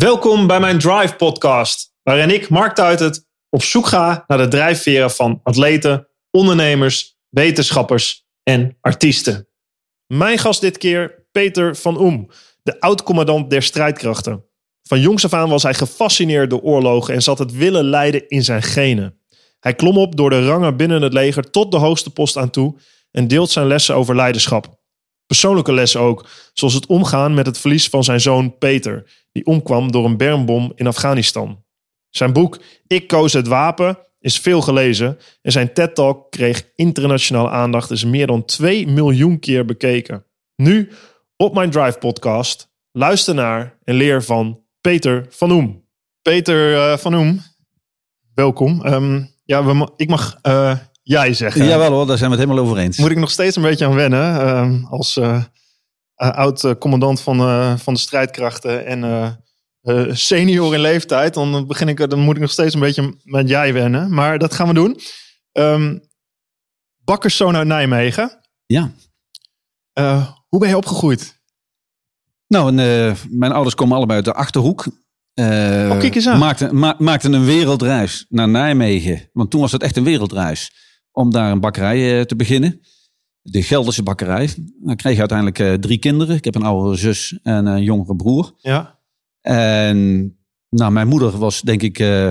[0.00, 5.10] Welkom bij mijn Drive podcast, waarin ik, Mark Tuitert, op zoek ga naar de drijfveren
[5.10, 9.48] van atleten, ondernemers, wetenschappers en artiesten.
[10.06, 12.28] Mijn gast dit keer Peter van Oem,
[12.62, 14.44] de oud-commandant der strijdkrachten.
[14.82, 18.44] Van jongs af aan was hij gefascineerd door oorlogen en zat het willen leiden in
[18.44, 19.20] zijn genen.
[19.58, 22.76] Hij klom op door de rangen binnen het leger tot de hoogste post aan toe
[23.10, 24.78] en deelt zijn lessen over leiderschap.
[25.26, 29.92] Persoonlijke lessen ook, zoals het omgaan met het verlies van zijn zoon Peter, die omkwam
[29.92, 31.64] door een bermbom in Afghanistan.
[32.10, 37.90] Zijn boek Ik koos het wapen is veel gelezen en zijn TED-talk kreeg internationale aandacht,
[37.90, 40.24] is meer dan 2 miljoen keer bekeken.
[40.56, 40.90] Nu
[41.36, 45.84] op mijn Drive podcast, luister naar en leer van Peter van Oem.
[46.22, 47.40] Peter eh, van Oem,
[48.34, 48.84] welkom.
[48.84, 51.64] Ehm, ja, we, ma- ik mag eh, jij zeggen.
[51.64, 52.98] Jawel hoor, daar zijn we het helemaal over eens.
[52.98, 54.40] Moet ik nog steeds een beetje aan wennen.
[54.40, 55.42] ehm, als eh,
[56.28, 59.30] oud-commandant van, eh, van de strijdkrachten en eh,
[59.80, 61.34] eh, senior in leeftijd.
[61.34, 64.14] Dan, begin ik, dan moet ik nog steeds een beetje met jij wennen.
[64.14, 65.00] Maar dat gaan we doen.
[65.52, 65.98] Ehm
[67.04, 68.40] bakkerszoon uit Nijmegen.
[68.66, 68.90] Ja.
[69.92, 71.38] Eh, hoe ben je opgegroeid?
[72.46, 74.86] Nou, en, eh, mijn ouders komen allebei uit de Achterhoek.
[75.34, 76.38] Eh, Oh, kijk eens aan.
[76.38, 79.28] Maakten, ma- maakten een wereldreis naar Nijmegen.
[79.32, 80.72] Want toen was het echt een wereldreis.
[81.12, 82.80] Om daar een bakkerij eh, te beginnen.
[83.42, 84.50] De Gelderse bakkerij.
[84.82, 86.36] Dan kreeg uiteindelijk eh, drie kinderen.
[86.36, 88.54] Ik heb een oudere zus en een jongere broer.
[88.56, 88.98] Ja.
[89.40, 89.98] En
[90.68, 92.30] nou, mijn moeder was denk ik eh,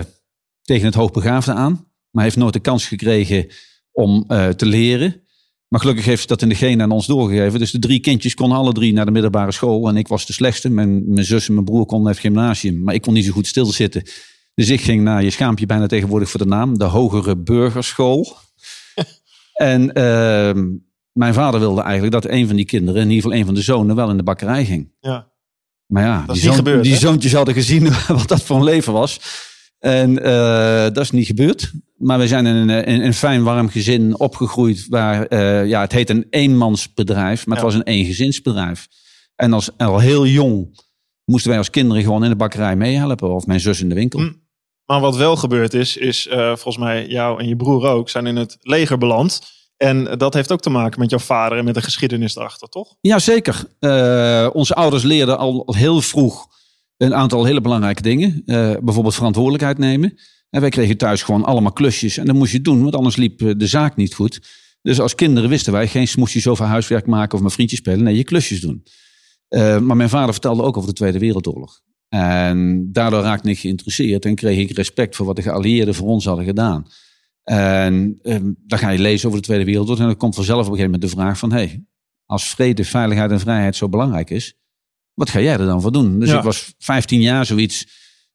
[0.62, 1.88] tegen het hoogbegaafde aan.
[2.12, 3.48] Maar heeft nooit de kans gekregen
[3.92, 5.22] om eh, te leren.
[5.68, 7.60] Maar gelukkig heeft ze dat in de genen aan ons doorgegeven.
[7.60, 9.88] Dus de drie kindjes konden alle drie naar de middelbare school.
[9.88, 10.70] En ik was de slechtste.
[10.70, 12.84] Mijn, mijn zus en mijn broer konden naar het gymnasium.
[12.84, 14.04] Maar ik kon niet zo goed stilzitten.
[14.54, 18.36] Dus ik ging naar, je schaamt je bijna tegenwoordig voor de naam, de Hogere Burgerschool.
[19.54, 20.68] en ehm,
[21.20, 23.62] mijn vader wilde eigenlijk dat een van die kinderen, in ieder geval een van de
[23.62, 24.92] zonen, wel in de bakkerij ging.
[25.00, 25.28] ja.
[25.88, 27.00] Maar ja, die, zoon- gebeurd, die hè?
[27.00, 29.20] zoontjes hadden gezien wat dat voor een leven was.
[29.80, 31.72] En eh, dat is niet gebeurd.
[31.98, 34.86] Maar we zijn in een, in een fijn warm gezin opgegroeid.
[34.90, 37.72] Waar, eh, ja, het heet een eenmansbedrijf, maar het Ja.
[37.72, 38.88] was een eengezinsbedrijf.
[39.36, 40.80] En als, al heel jong
[41.26, 43.34] moesten wij als kinderen gewoon in de bakkerij meehelpen.
[43.36, 44.20] Of mijn zus in de winkel.
[44.20, 44.32] Hm.
[44.86, 48.26] Maar wat wel gebeurd is, is eh, volgens mij jou en je broer ook zijn
[48.28, 49.42] in het leger beland.
[49.80, 52.96] En dat heeft ook te maken met jouw vader en met de geschiedenis erachter, toch?
[53.02, 53.64] Jazeker.
[53.80, 56.48] Eh onze ouders leerden al, heel vroeg
[56.98, 58.42] een aantal hele belangrijke dingen.
[58.46, 60.20] Eh, bijvoorbeeld verantwoordelijkheid nemen.
[60.50, 62.18] En wij kregen thuis gewoon allemaal klusjes.
[62.18, 64.40] En dat moest je doen, want anders liep eh, de zaak niet goed.
[64.82, 68.04] Dus als kinderen wisten wij geen smoesjes over huiswerk maken of met vriendjes spelen.
[68.04, 68.84] Nee, je klusjes doen.
[69.82, 71.82] Maar mijn vader vertelde ook over de Tweede Wereldoorlog.
[72.10, 76.26] En daardoor raakte ik geïnteresseerd en kreeg ik respect voor wat de geallieerden voor ons
[76.26, 76.88] hadden gedaan.
[77.50, 80.00] En eh, dan ga je lezen over de Tweede Wereldoorlog.
[80.00, 81.52] En dan komt vanzelf op een gegeven moment de vraag van...
[81.52, 81.86] Hey,
[82.26, 84.58] als vrede, veiligheid en vrijheid zo belangrijk is,
[85.14, 86.20] wat ga jij er dan voor doen?
[86.20, 86.38] Dus Ja.
[86.38, 87.88] ik was 15 jaar zoiets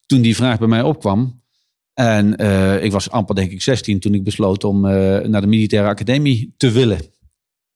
[0.06, 1.42] toen die vraag bij mij opkwam.
[1.94, 5.47] En eh, ik was amper denk ik 16 toen ik besloot om eh, naar de
[5.47, 6.98] militaire academie te willen.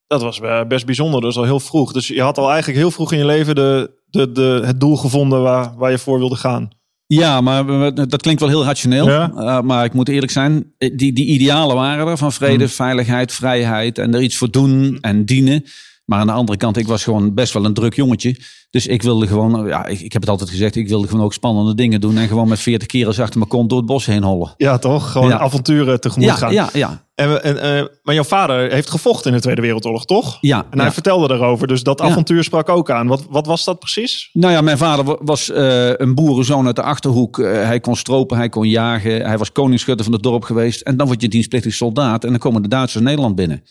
[0.06, 1.92] Dat was eh, best bijzonder, dus al heel vroeg.
[1.92, 4.96] Dus je had al eigenlijk heel vroeg in je leven de, de, de, het doel
[4.96, 6.70] gevonden waar, waar je voor wilde gaan.
[7.14, 9.08] Ja, maar dat klinkt wel heel rationeel.
[9.08, 9.32] Ja.
[9.36, 12.70] Eh, maar ik moet eerlijk zijn, eh, die, die idealen waren er van vrede, Mm.
[12.70, 15.64] veiligheid, vrijheid en er iets voor doen en dienen.
[16.08, 18.36] Maar aan de andere kant, ik was gewoon best wel een druk jongetje.
[18.70, 21.32] Dus ik wilde gewoon, ja, ik, ik heb het altijd gezegd, ik wilde gewoon ook
[21.32, 22.16] spannende dingen doen.
[22.16, 24.54] En gewoon met 40 kerels achter mijn kont door het bos heen hollen.
[24.56, 25.12] Ja, toch?
[25.12, 25.38] Gewoon Ja.
[25.38, 26.52] avonturen tegemoet Ja, gaan.
[26.52, 27.04] ja, ja.
[27.14, 30.38] En, en, eh, maar jouw vader heeft gevochten in de Tweede Wereldoorlog, toch?
[30.40, 30.92] ja, En hij ja.
[30.92, 33.06] vertelde daarover, dus dat avontuur sprak ook aan.
[33.06, 34.28] Wat, wat was dat precies?
[34.32, 37.38] Nou ja, mijn vader wa- was eh, een boerenzoon uit de Achterhoek.
[37.38, 39.26] Eh, hij kon stropen, hij kon jagen.
[39.26, 40.80] Hij was koningsschutter van het dorp geweest.
[40.80, 42.24] En dan word je dienstplichtig soldaat.
[42.24, 43.62] En dan komen de Duitsers Nederland binnen.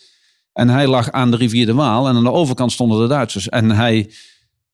[0.58, 2.08] En hij lag aan de rivier de Waal.
[2.08, 3.48] En aan de overkant stonden de Duitsers.
[3.48, 4.10] En hij,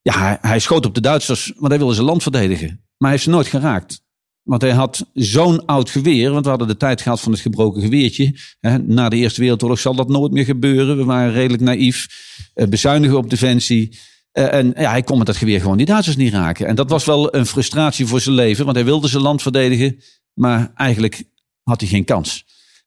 [0.01, 2.67] ja, hij, schoot op de Duitsers, want hij wilde zijn land verdedigen.
[2.67, 4.01] Maar hij heeft ze nooit geraakt.
[4.43, 6.31] Want hij had zo'n oud geweer.
[6.31, 8.35] Want we hadden de tijd gehad van het gebroken geweertje.
[8.81, 10.97] Na de Eerste Wereldoorlog zal dat nooit meer gebeuren.
[10.97, 12.07] We waren redelijk naïef.
[12.53, 13.97] Eh, bezuinigen op defensie.
[14.31, 16.67] Eh, en ja, hij kon met dat geweer gewoon die Duitsers niet raken.
[16.67, 18.65] En dat was wel een frustratie voor zijn leven.
[18.65, 19.99] Want hij wilde zijn land verdedigen.
[20.33, 21.23] Maar eigenlijk
[21.63, 22.45] had hij geen kans.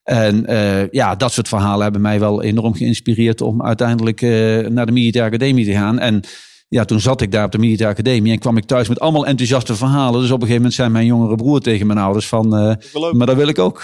[0.08, 4.30] En eh, ja, dat soort verhalen hebben mij wel enorm geïnspireerd om uiteindelijk eh,
[4.66, 5.98] naar de militaire academie te gaan.
[5.98, 6.20] En
[6.68, 9.26] ja, toen zat ik daar op de militaire academie en kwam ik thuis met allemaal
[9.26, 10.20] enthousiaste verhalen.
[10.20, 13.12] Dus op een gegeven moment zei mijn jongere broer tegen mijn ouders van, leuk.
[13.12, 13.82] maar dat wil ik ook.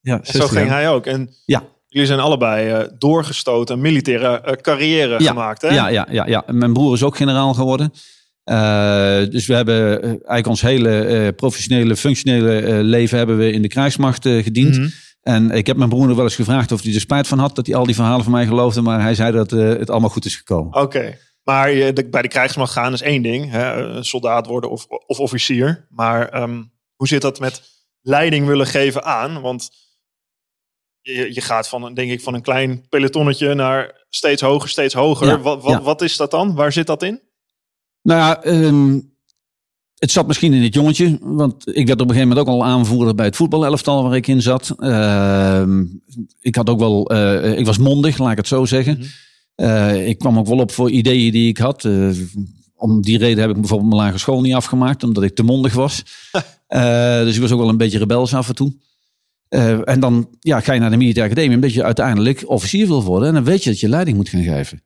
[0.00, 1.06] Ja, En zo 60 ging hij ook.
[1.06, 1.62] En Ja.
[1.88, 5.68] jullie zijn allebei doorgestoten, een militaire carrière Ja, gemaakt, hè?
[5.68, 6.44] Ja, ja, ja, ja.
[6.46, 7.90] Mijn broer is ook generaal geworden.
[9.30, 14.76] Dus we hebben eigenlijk ons hele professionele, functionele leven hebben we in de krijgsmacht gediend.
[14.78, 14.88] Mhm.
[15.26, 17.54] En ik heb mijn broer nog wel eens gevraagd of hij er spijt van had
[17.56, 18.80] dat hij al die verhalen van mij geloofde.
[18.80, 20.74] Maar hij zei dat eh, het allemaal goed is gekomen.
[20.82, 21.18] Oké.
[21.42, 23.50] Maar je, de- bij de krijgsmacht gaan is één ding.
[23.50, 25.86] Hè, soldaat worden of, of officier.
[25.90, 26.62] Maar ehm,
[26.94, 27.62] hoe zit dat met
[28.00, 29.40] leiding willen geven aan?
[29.40, 29.70] Want
[31.00, 35.26] je, je gaat van, denk ik, van een klein pelotonnetje naar steeds hoger, steeds hoger.
[35.26, 35.82] Ja, wat, wat, ja.
[35.82, 36.54] wat is dat dan?
[36.54, 37.22] Waar zit dat in?
[38.02, 39.00] Nou ja, ehm,
[39.98, 41.18] het zat misschien in het jongetje.
[41.20, 44.26] Want ik werd op een gegeven moment ook al aanvoerder bij het voetbalelftal waar ik
[44.26, 44.74] in zat.
[44.78, 45.84] Ehm,
[46.40, 48.98] ik had ook wel, eh, ik was mondig, laat ik het zo zeggen.
[48.98, 49.08] Mhm.
[49.54, 51.84] Eh, ik kwam ook wel op voor ideeën die ik had.
[51.84, 52.08] Eh,
[52.74, 55.74] om die reden heb ik bijvoorbeeld mijn lagere school niet afgemaakt, omdat ik te mondig
[55.74, 56.02] was.
[57.24, 58.72] Dus ik was ook wel een beetje rebels af en toe.
[59.84, 63.28] En dan ja, ga je naar de militaire academie, omdat je uiteindelijk officier wil worden.
[63.28, 64.82] En dan weet je dat je leiding moet gaan geven.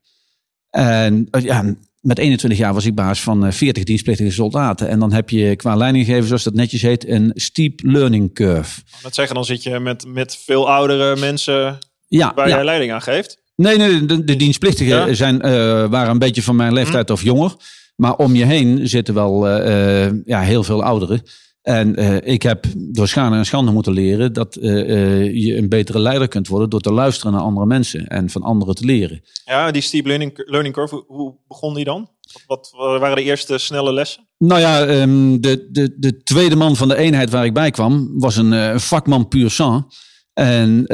[0.71, 4.89] En ja, met 21 jaar was ik baas van eh, 40 dienstplichtige soldaten.
[4.89, 8.81] En dan heb je qua leidinggever, zoals dat netjes heet, een steep learning curve.
[9.03, 12.55] Dat zeggen, dan zit je met, met veel oudere mensen Ja, waar ja.
[12.55, 13.39] jij leiding aan geeft.
[13.57, 15.15] Nee, nee, de, de dienstplichtigen Ja.
[15.15, 15.51] zijn, eh,
[15.89, 17.55] waren een beetje van mijn leeftijd of jonger.
[17.97, 21.23] Maar om je heen zitten wel eh, eh, ja, heel veel ouderen.
[21.63, 25.69] En eh, ik heb door schade en schande moeten leren dat eh, eh, je een
[25.69, 29.23] betere leider kunt worden door te luisteren naar andere mensen en van anderen te leren.
[29.45, 32.09] Ja, die steep learning, learning curve, hoe, begon die dan?
[32.47, 34.29] Wat, wat waren de eerste snelle lessen?
[34.39, 38.21] Nou ja, ehm, de, de, de tweede man van de eenheid waar ik bij kwam
[38.21, 39.85] was een vakman puur sang.
[40.33, 40.85] En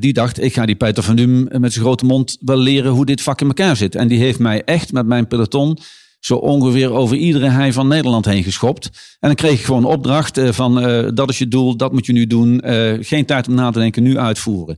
[0.00, 3.06] die dacht, ik ga die Peter van Dum met zijn grote mond wel leren hoe
[3.06, 3.94] dit vak in elkaar zit.
[3.94, 5.78] En die heeft mij echt met mijn peloton
[6.20, 8.86] zo ongeveer over iedere hei van Nederland heen geschopt.
[9.20, 11.92] En dan kreeg ik gewoon een opdracht eh, van, eh, dat is je doel, dat
[11.92, 12.60] moet je nu doen.
[12.60, 14.76] Eh, geen tijd om na te denken, nu uitvoeren.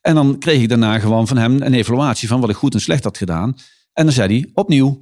[0.00, 2.80] En dan kreeg ik daarna gewoon van hem een evaluatie van wat ik goed en
[2.80, 3.56] slecht had gedaan.
[3.92, 4.98] En dan zei hij, opnieuw.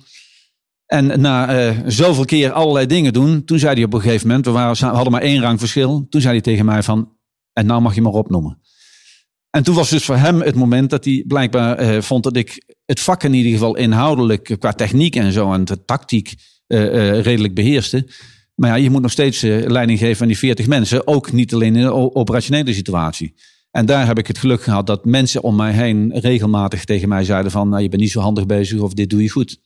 [0.87, 4.51] En na zoveel keer allerlei dingen doen, toen zei hij op een gegeven moment, we,
[4.51, 6.07] waren, hadden maar één rang verschil.
[6.09, 7.13] Toen zei hij tegen mij van,
[7.53, 8.60] en nou mag je maar opnoemen.
[9.51, 12.77] En toen was dus voor hem het moment dat hij blijkbaar eh, vond dat ik
[12.87, 16.35] het vak in ieder geval inhoudelijk, eh, qua techniek en zo en de tactiek
[16.67, 18.09] eh, redelijk beheerste.
[18.55, 21.77] Maar ja, je moet nog steeds leiding geven aan die 40 mensen, ook niet alleen
[21.77, 23.35] in de operationele situatie.
[23.71, 27.25] En daar heb ik het geluk gehad dat mensen om mij heen regelmatig tegen mij
[27.25, 29.61] zeiden van, nou, je bent niet zo handig bezig of dit doe je goed.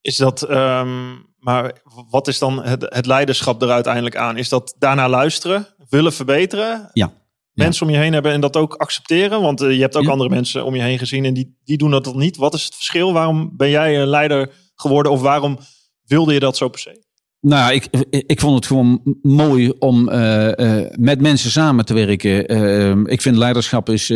[0.00, 1.72] Is dat, ehm, maar
[2.10, 4.36] wat is dan het, het leiderschap er uiteindelijk aan?
[4.36, 6.90] Is dat daarna luisteren, willen verbeteren?
[6.92, 7.12] Ja.
[7.54, 9.40] Mensen om je heen hebben en dat ook accepteren?
[9.40, 11.90] Want eh, je hebt ook andere mensen om je heen gezien en die, die doen
[11.90, 12.36] dat dan niet.
[12.36, 13.12] Wat is het verschil?
[13.12, 15.58] Waarom ben jij een leider geworden of waarom
[16.04, 17.02] wilde je dat zo per se?
[17.40, 23.06] Nou, ik, ik- vond het gewoon mooi om eh, eh, met mensen samen te werken.
[23.06, 24.12] Ik vind leiderschap is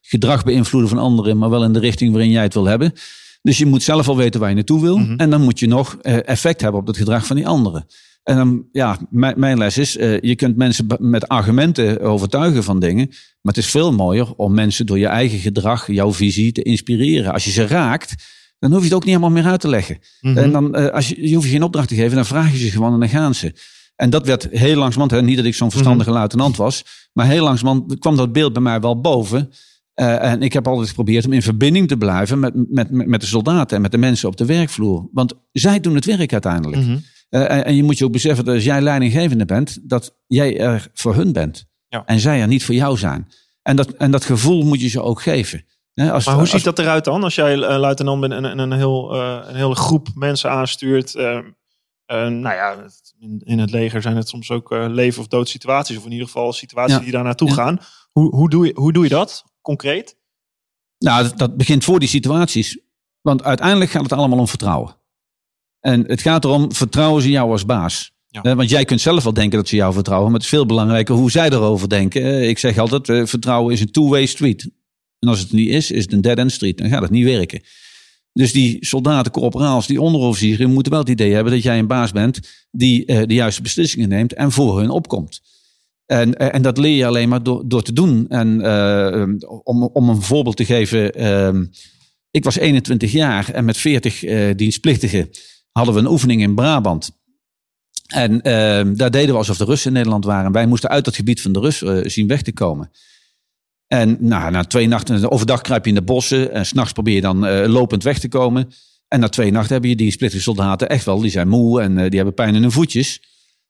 [0.00, 2.92] gedrag beïnvloeden van anderen, maar wel in de richting waarin jij het wil hebben.
[3.42, 4.96] Dus je moet zelf al weten waar je naartoe wil.
[4.96, 5.16] Mhm.
[5.16, 7.86] En dan moet je nog effect hebben op het gedrag van die anderen.
[8.26, 12.80] En dan, ja, mijn, mijn les is, eh, je kunt mensen met argumenten overtuigen van
[12.80, 13.06] dingen.
[13.06, 17.32] Maar het is veel mooier om mensen door je eigen gedrag, jouw visie te inspireren.
[17.32, 18.14] Als je ze raakt,
[18.58, 19.98] dan hoef je het ook niet helemaal meer uit te leggen.
[20.20, 22.58] En dan, eh, als je, je hoeft je geen opdracht te geven, dan vraag je
[22.58, 23.54] ze gewoon en dan gaan ze.
[23.96, 27.44] En dat werd heel langzamerhand, hè, niet dat ik zo'n verstandige luitenant was, maar heel
[27.44, 29.50] langzamerhand kwam dat beeld bij mij wel boven.
[29.94, 33.26] Eh, en ik heb altijd geprobeerd om in verbinding te blijven met, met, met, de
[33.26, 35.08] soldaten en met de mensen op de werkvloer.
[35.12, 36.82] Want zij doen het werk uiteindelijk.
[36.82, 36.96] Mhm.
[37.28, 40.88] En, en je moet je ook beseffen dat als jij leidinggevende bent, dat jij er
[40.92, 41.64] voor hun bent.
[41.88, 42.02] Ja.
[42.06, 43.28] En zij er niet voor jou zijn.
[43.62, 45.64] En dat, en dat gevoel moet je ze ook geven.
[45.94, 47.22] Als, Maar hoe als- ziet dat eruit dan?
[47.22, 51.14] Als jij eh, luitenant bent en, en een, heel, eh, een hele groep mensen aanstuurt.
[51.14, 51.44] eh, eh,
[52.28, 52.76] nou ja,
[53.18, 55.96] in, in het leger zijn het soms ook eh, leven of dood situaties.
[55.96, 57.02] Of in ieder geval situaties Ja.
[57.02, 57.54] die daar naartoe Ja.
[57.54, 57.78] gaan.
[58.12, 60.16] Hoe, hoe, doe je, hoe doe je dat concreet?
[60.98, 62.78] Nou, dat, dat begint voor die situaties.
[63.20, 64.96] Want uiteindelijk gaat het allemaal om vertrouwen.
[65.86, 68.12] En het gaat erom, vertrouwen ze jou als baas?
[68.28, 68.42] Ja.
[68.42, 70.66] Eh, want jij kunt zelf wel denken dat ze jou vertrouwen, maar het is veel
[70.66, 72.22] belangrijker hoe zij erover denken.
[72.22, 74.70] Eh, ik zeg altijd, eh, vertrouwen is een two-way street.
[75.18, 76.78] En als het niet is, is het een dead-end street.
[76.78, 77.60] Dan gaat het niet werken.
[78.32, 82.12] Dus die soldaten, corporaals, die onderofficieren moeten wel het idee hebben dat jij een baas
[82.12, 82.40] bent
[82.70, 85.40] die de juiste beslissingen neemt en voor hun opkomt.
[86.06, 88.28] En, en dat leer je alleen maar door, door te doen.
[88.28, 88.48] En
[89.62, 91.12] om, om een voorbeeld te geven.
[91.12, 91.60] eh,
[92.30, 95.30] ik was 21 jaar en met 40 eh, dienstplichtigen
[95.76, 97.10] hadden we een oefening in Brabant.
[98.06, 98.52] En eh,
[98.94, 100.52] daar deden we alsof de Russen in Nederland waren.
[100.52, 102.90] Wij moesten uit het gebied van de Russen eh, zien weg te komen.
[103.86, 107.20] En nou, na twee nachten, overdag kruip je in de bossen en s'nachts probeer je
[107.20, 108.68] dan eh, lopend weg te komen.
[109.08, 111.98] En na twee nachten hebben je die splittige soldaten echt wel, die zijn moe en
[111.98, 113.22] eh, die hebben pijn in hun voetjes.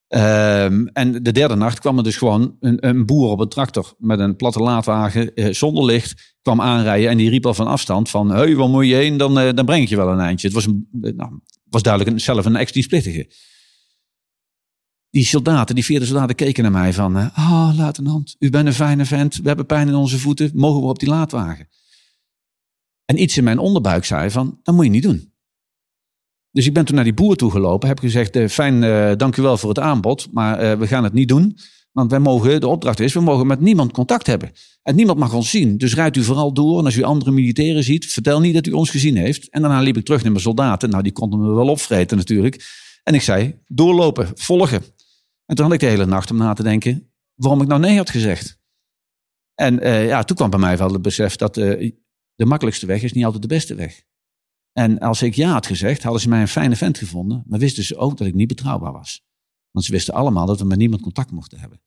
[0.09, 3.95] Ehm, en de derde nacht kwam er dus gewoon een, een boer op een tractor
[3.99, 6.35] met een platte laadwagen zonder licht.
[6.43, 8.31] kwam aanrijden en die riep al van afstand van...
[8.31, 9.17] Hey, waar moet je heen?
[9.17, 10.47] Dan, eh, dan breng ik je wel een eindje.
[10.47, 11.31] Het was, een, nou,
[11.77, 13.31] was duidelijk zelf een ex-dienstplichtige.
[15.11, 17.17] Die soldaten, die vierde soldaten keken naar mij van...
[17.17, 19.37] eh, Ah, luitenant, u bent een fijne vent.
[19.37, 20.51] We hebben pijn in onze voeten.
[20.55, 21.69] Mogen we op die laadwagen?
[23.05, 25.33] En iets in mijn onderbuik zei van, dat moet je niet doen.
[26.51, 27.89] Dus ik ben toen naar die boer toe gelopen.
[27.89, 30.33] Heb gezegd, uh, fijn, uh, dank u wel voor het aanbod.
[30.33, 31.59] Maar we gaan het niet doen.
[31.93, 34.53] Want wij mogen, de opdracht is, we mogen met niemand contact hebben.
[34.87, 35.79] En niemand mag ons zien.
[35.79, 36.79] Dus rijdt u vooral door.
[36.79, 39.49] En als u andere militairen ziet, vertel niet dat u ons gezien heeft.
[39.49, 40.91] En daarna liep ik terug naar mijn soldaten.
[40.91, 42.65] Nou, die konden me wel opvreten natuurlijk.
[43.03, 44.83] En ik zei, doorlopen, volgen.
[45.47, 47.97] En toen had ik de hele nacht om na te denken waarom ik nou nee
[47.97, 48.59] had gezegd.
[49.55, 51.93] En uh, ja, toen kwam bij mij wel het besef dat uh,
[52.35, 54.03] de makkelijkste weg is niet altijd de beste weg.
[54.73, 57.43] En als ik ja had gezegd, hadden ze mij een fijne vent gevonden.
[57.47, 59.25] Maar wisten ze ook dat ik niet betrouwbaar was.
[59.71, 61.81] Want ze wisten allemaal dat we met niemand contact mochten hebben.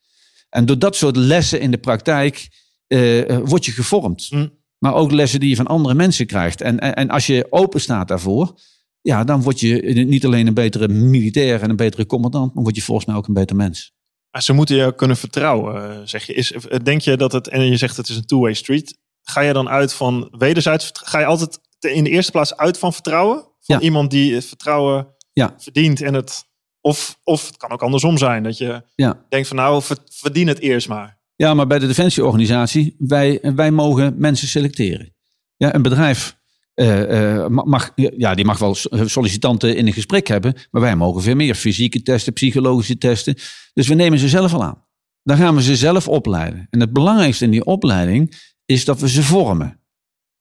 [0.50, 4.32] En door dat soort lessen in de praktijk uh, word je gevormd.
[4.32, 4.58] Mm.
[4.78, 6.62] Maar ook lessen die je van andere mensen krijgt.
[6.62, 8.60] En, en, en als je open staat daarvoor,
[9.02, 12.76] ja, dan word je niet alleen een betere militair en een betere commandant, maar word
[12.76, 13.94] je volgens mij ook een beter mens.
[14.32, 16.34] Maar ze moeten je kunnen vertrouwen, eh, zeg je.
[16.34, 16.54] Is,
[16.84, 19.70] denk je dat het, en je zegt het is een two-way street, ga je dan
[19.70, 23.48] uit van wederzijds, ga je altijd in de eerste plaats uit van vertrouwen?
[23.60, 25.56] Van iemand die het vertrouwen ja.
[25.58, 26.44] verdient en het,
[26.82, 29.26] of, of het kan ook andersom zijn, dat je ja.
[29.30, 31.19] denkt van nou, verdien het eerst maar.
[31.42, 35.16] Ja, maar bij de Defensieorganisatie, wij, wij mogen mensen selecteren.
[35.58, 36.38] Ja, een bedrijf
[36.76, 41.36] uh, mag, ja, die mag wel sollicitanten in een gesprek hebben, maar wij mogen veel
[41.36, 43.36] meer fysieke testen, psychologische testen.
[43.74, 44.86] Dus we nemen ze zelf al aan.
[45.24, 46.68] Dan gaan we ze zelf opleiden.
[46.70, 49.80] En het belangrijkste in die opleiding is dat we ze vormen.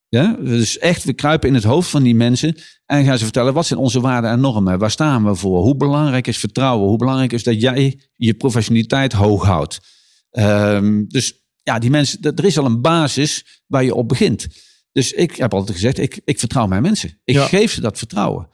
[0.07, 0.37] Ja?
[0.41, 3.65] Dus echt, we kruipen in het hoofd van die mensen en gaan ze vertellen wat
[3.65, 7.33] zijn onze waarden en normen, waar staan we voor, hoe belangrijk is vertrouwen, hoe belangrijk
[7.33, 9.97] is dat jij je professionaliteit hoog houdt.
[10.31, 11.33] Um, dus
[11.63, 14.47] ja, die mensen, er is al een basis waar je op begint.
[14.91, 17.19] Dus ik heb altijd gezegd, ik, ik vertrouw mijn mensen.
[17.23, 18.49] Ik geef ze dat vertrouwen.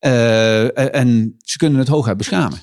[0.00, 2.62] Uh, en ze kunnen het hooguit beschamen.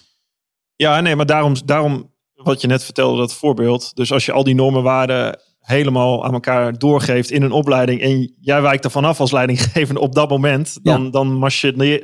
[0.75, 3.96] Ja, nee, maar daarom, daarom wat je net vertelde, dat voorbeeld.
[3.96, 8.62] Dus als je al die normenwaarden helemaal aan elkaar doorgeeft in een opleiding en jij
[8.62, 11.34] wijkt er vanaf als leidinggevende op dat moment, dan, dan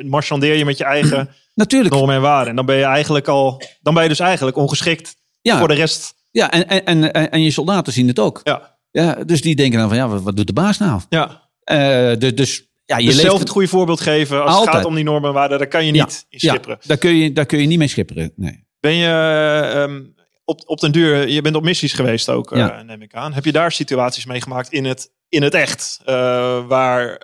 [0.03, 1.93] marchandeer je met je eigen Natuurlijk.
[1.93, 2.49] normen en waarden.
[2.49, 6.13] En dan ben je eigenlijk al, dan ben je dus eigenlijk ongeschikt voor de rest.
[6.31, 8.41] Ja, en, en, en, en je soldaten zien het ook.
[8.43, 8.77] Ja.
[8.91, 11.01] Ja, dus die denken dan van, ja, wat, doet de baas nou?
[11.09, 11.50] Ja.
[11.71, 14.95] Uh, dus, dus ja, je dus zelf het goede voorbeeld geven als het gaat om
[14.95, 16.77] die normen waarden, daar kan je niet in schipperen.
[16.81, 18.67] Ja, daar, kun je, daar kun je niet mee schipperen, nee.
[18.79, 23.01] Ben je um, op, op den duur, je bent op missies geweest ook, uh, neem
[23.01, 23.33] ik aan.
[23.33, 27.21] Heb je daar situaties meegemaakt in het, in het echt, uh, waar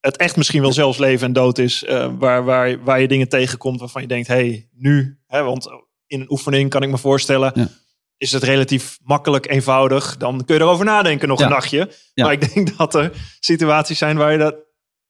[0.00, 1.84] het echt misschien wel zelfs leven en dood is,
[2.18, 5.68] waar, waar, waar je dingen tegenkomt waarvan je denkt, hé, hey, nu, hè, want
[6.06, 7.80] in een oefening kan ik me voorstellen...
[8.22, 10.16] Is het relatief makkelijk, eenvoudig.
[10.16, 11.92] Dan kun je erover nadenken nog een nachtje.
[12.14, 14.54] Maar ik denk dat er situaties zijn waar je dat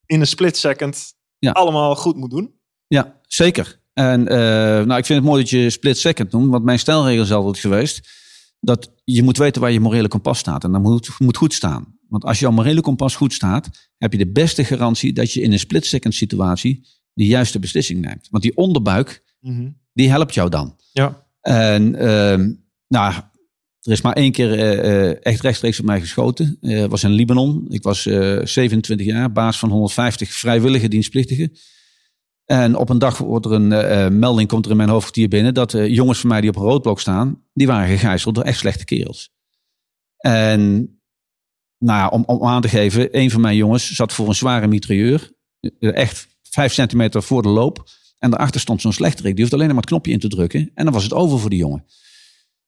[0.07, 2.55] in een split second allemaal goed moet doen.
[2.87, 3.81] Ja, zeker.
[3.93, 4.29] En uh,
[4.87, 6.51] nou, ik vind het mooi dat je split second noemt.
[6.51, 8.09] Want mijn stelregel is altijd geweest
[8.61, 10.65] dat je moet weten waar je morele kompas staat.
[10.65, 11.99] En dat moet, moet goed staan.
[12.09, 15.53] Want als jouw morele kompas goed staat, heb je de beste garantie dat je in
[15.53, 18.29] een split second situatie de juiste beslissing neemt.
[18.31, 19.69] Want die onderbuik, mhm.
[19.93, 20.77] die helpt jou dan.
[20.93, 21.27] Ja.
[21.41, 22.62] En uh,
[22.93, 23.15] nou,
[23.81, 26.57] er is maar één keer uh, echt rechtstreeks op mij geschoten.
[26.61, 27.67] Uh, was in Libanon.
[27.69, 31.53] Ik was 27 jaar, baas van 150 vrijwillige dienstplichtigen.
[32.45, 35.73] En op een dag wordt er een melding, komt er in mijn hoofdkwartier binnen, dat
[35.73, 39.31] jongens van mij die op een roodblok staan, die waren gegijzeld door echt slechte kerels.
[40.17, 40.61] En
[41.79, 44.67] nou ja, om, om aan te geven, een van mijn jongens zat voor een zware
[44.67, 45.33] mitrailleur,
[45.79, 47.89] echt vijf centimeter voor de loop.
[48.19, 50.71] En daarachter stond zo'n slechterik, die hoeft alleen maar het knopje in te drukken.
[50.75, 51.85] En dan was het over voor die jongen.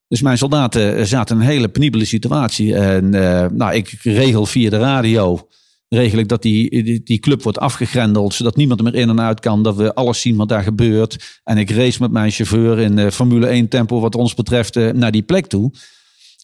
[0.07, 2.75] Dus mijn soldaten eh, zaten in een hele penibele situatie.
[2.75, 5.47] En uh, nou, ik regel via de radio
[5.87, 9.39] regel ik dat die, die, club wordt afgegrendeld, zodat niemand er meer in en uit
[9.39, 11.41] kan, dat we alles zien wat daar gebeurt.
[11.43, 15.11] En ik race met mijn chauffeur in uh, Formule 1 tempo wat ons betreft naar
[15.11, 15.71] die plek toe.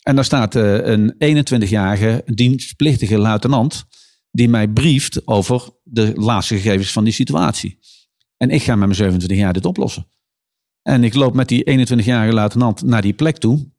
[0.02, 3.86] En daar staat een 21-jarige dienstplichtige luitenant
[4.32, 7.80] die mij brieft over de laatste gegevens van die situatie.
[8.38, 10.08] En ik ga met mijn 27 jaar dit oplossen.
[10.84, 13.70] En ik loop met die 21-jarige luitenant naar die plek toe.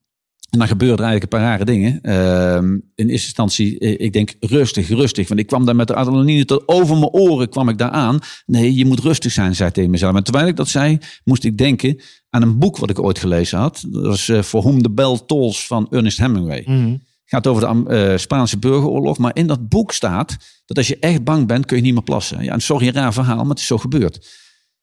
[0.51, 1.99] En dan gebeuren er eigenlijk een paar rare dingen.
[2.03, 5.29] Uh, in eerste instantie, eh, ik denk rustig, rustig.
[5.29, 8.19] Want ik kwam daar met de adrenaline tot over mijn oren kwam ik daar aan.
[8.47, 10.17] Nee, je moet rustig zijn, zei tegen mezelf.
[10.17, 13.59] En terwijl ik dat zei, moest ik denken aan een boek wat ik ooit gelezen
[13.59, 13.85] had.
[13.91, 16.63] Dat was uh, For Whom the Bell Tolls van Ernest Hemingway.
[16.67, 19.19] Mm Gaat over de uh, Spaanse burgeroorlog.
[19.19, 22.03] Maar in dat boek staat dat als je echt bang bent, kun je niet meer
[22.03, 22.45] plassen.
[22.45, 24.29] Ja, sorry, een raar verhaal, maar het is zo gebeurd.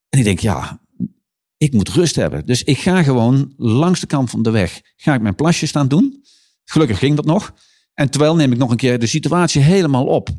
[0.09, 0.79] En ik denk, ja,
[1.59, 2.45] ik moet rust hebben.
[2.45, 5.87] Dus ik ga gewoon langs de kant van de weg, ga ik mijn plasje staan
[5.87, 6.23] doen.
[6.65, 7.53] Gelukkig ging dat nog.
[7.93, 10.29] En terwijl neem ik nog een keer de situatie helemaal op.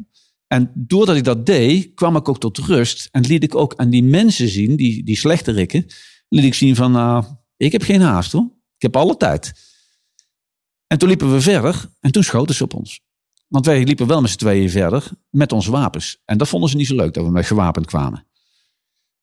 [0.47, 3.09] En doordat ik dat deed, kwam ik ook tot rust.
[3.11, 5.87] En liet ik ook aan die mensen zien, die, die slechte rikken,
[6.29, 7.25] liet ik zien van, uh,
[7.57, 8.49] ik heb geen haast hoor.
[8.77, 9.53] Ik heb alle tijd.
[10.87, 13.01] En toen liepen we verder en toen schoten ze op ons.
[13.47, 16.23] Want wij liepen wel met z'n tweeën verder met onze wapens.
[16.25, 18.27] En dat vonden ze niet zo leuk dat we met gewapend kwamen.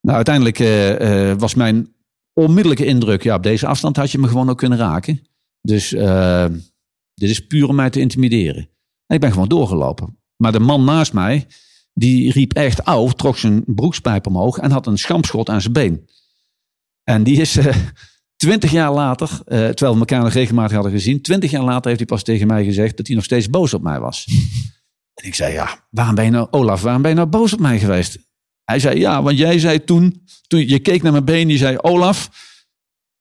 [0.07, 1.93] Nou, uiteindelijk uh, was mijn
[2.33, 5.27] onmiddellijke indruk, ja, op deze afstand had je me gewoon ook kunnen raken.
[5.61, 6.45] Dus uh,
[7.13, 8.69] dit is puur om mij te intimideren.
[9.05, 10.19] En ik ben gewoon doorgelopen.
[10.35, 11.47] Maar de man naast mij,
[11.93, 16.09] die riep echt au, trok zijn broekspijp omhoog en had een schampschot aan zijn been.
[17.03, 17.59] En die is
[18.35, 22.07] twintig jaar later, terwijl we elkaar nog regelmatig hadden gezien, twintig jaar later heeft hij
[22.07, 24.27] pas tegen mij gezegd dat hij nog steeds boos op mij was.
[25.21, 27.59] en ik zei, ja, waarom ben je nou, Olaf, waarom ben je nou boos op
[27.59, 28.26] mij geweest?
[28.67, 31.77] Hij zei, ja, want jij zei toen, toen je keek naar mijn been, je zei,
[31.77, 32.29] Olaf,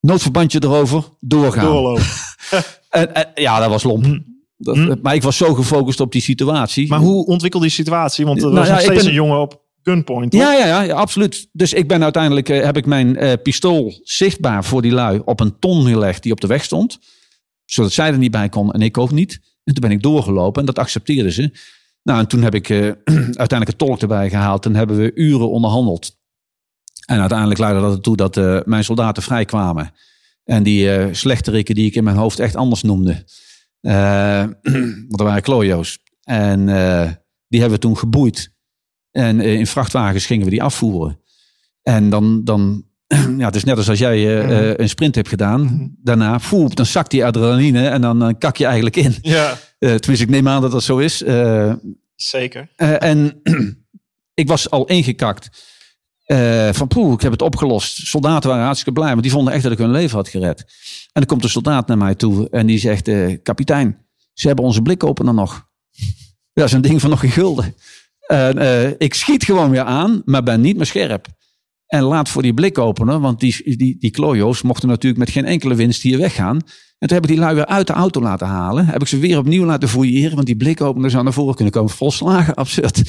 [0.00, 1.64] noodverbandje erover, doorgaan.
[1.64, 2.04] Doorlopen.
[2.90, 4.04] en, en, ja, dat was lomp.
[4.04, 4.18] Hm.
[4.56, 4.94] Dat, Hm.
[5.02, 6.88] Maar ik was zo gefocust op die situatie.
[6.88, 8.24] Maar hoe ontwikkelde die situatie?
[8.24, 10.32] Want er Nou was ja, nog steeds ben- een jongen op gunpoint.
[10.34, 11.48] Ja, ja, ja, ja, absoluut.
[11.52, 15.40] Dus ik ben uiteindelijk, eh, heb ik mijn eh, pistool zichtbaar voor die lui op
[15.40, 16.98] een ton gelegd die op de weg stond.
[17.64, 19.40] Zodat zij er niet bij kon en ik ook niet.
[19.64, 21.52] En toen ben ik doorgelopen en dat accepteerden ze.
[22.06, 22.78] Nou, en toen heb ik eh,
[23.44, 24.66] uiteindelijk een tolk erbij gehaald.
[24.66, 26.18] En hebben we uren onderhandeld.
[27.06, 29.90] En uiteindelijk leidde dat ertoe dat eh, mijn soldaten vrijkwamen.
[30.44, 33.24] En die eh slechterikken die ik in mijn hoofd echt anders noemde.
[35.08, 35.98] Want er waren klojo's.
[36.22, 36.66] En
[37.48, 38.54] die hebben we toen geboeid.
[39.10, 41.20] En in vrachtwagens gingen we die afvoeren.
[41.82, 42.85] En dan, dan
[43.38, 44.52] ja, het is net als als jij eh, Mhm.
[44.52, 45.62] eh, een sprint hebt gedaan.
[45.62, 45.86] Mhm.
[46.02, 49.14] Daarna, voep, dan zakt die adrenaline en dan eh, kak je eigenlijk in.
[49.22, 51.24] Ja, tenminste, ik neem aan dat dat zo is.
[52.16, 52.68] Zeker.
[52.76, 53.40] en
[54.34, 55.74] ik was al ingekakt.
[56.72, 58.06] van poeh, ik heb het opgelost.
[58.06, 60.60] Soldaten waren hartstikke blij, want die vonden echt dat ik hun leven had gered.
[60.60, 60.66] En
[61.12, 63.10] dan komt een soldaat naar mij toe en die zegt:
[63.42, 65.66] Kapitein, ze hebben onze blikopener nog.
[66.52, 67.74] Dat is een ding van nog een gulden.
[68.26, 71.26] En, ik schiet gewoon weer aan, maar ben niet meer scherp.
[71.86, 75.74] En laat voor die blikopener, want die, die, die klojo's mochten natuurlijk met geen enkele
[75.74, 76.60] winst hier weggaan.
[76.98, 78.86] En toen heb ik die lui weer uit de auto laten halen.
[78.86, 81.90] Heb ik ze weer opnieuw laten fouilleren, want die blikopener zou naar voren kunnen komen.
[81.90, 83.02] Volslagen absurd.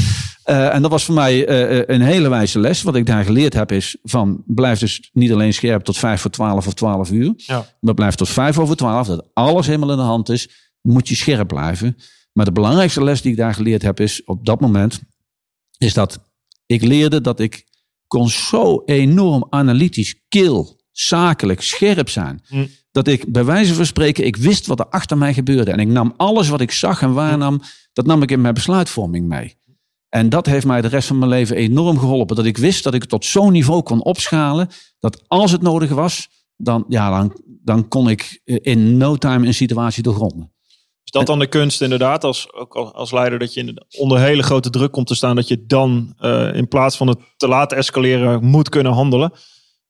[0.44, 2.82] Eh, en dat was voor mij eh, een hele wijze les.
[2.82, 6.32] Wat ik daar geleerd heb is van blijf dus niet alleen scherp tot vijf voor
[6.32, 7.34] twaalf of twaalf uur.
[7.36, 7.66] Ja.
[7.80, 10.50] Maar blijf tot vijf over twaalf, dat alles helemaal in de hand is.
[10.82, 11.98] Moet je scherp blijven.
[12.34, 15.02] Maar de belangrijkste les die ik daar geleerd heb is op dat moment,
[15.78, 16.20] is dat
[16.66, 17.66] ik leerde dat ik
[18.08, 22.42] kon zo enorm analytisch, kil, zakelijk, scherp zijn.
[22.48, 22.66] Hm.
[22.92, 25.72] Dat ik bij wijze van spreken, ik wist wat er achter mij gebeurde.
[25.72, 27.62] En ik nam alles wat ik zag en waarnam,
[27.94, 29.58] dat nam ik in mijn besluitvorming mee.
[30.10, 32.36] En dat heeft mij de rest van mijn leven enorm geholpen.
[32.36, 34.70] Dat ik wist dat ik tot zo'n niveau kon opschalen.
[35.00, 39.48] Dat als het nodig was, dan, ja, dan, dan kon ik eh, in no time
[39.48, 40.52] een situatie doorgronden.
[41.08, 44.44] Is dat dan de kunst inderdaad, als, ook al- als leider, dat je onder hele
[44.44, 47.78] grote druk komt te staan, dat je dan eh, in plaats van het te laten
[47.78, 49.32] escaleren moet kunnen handelen?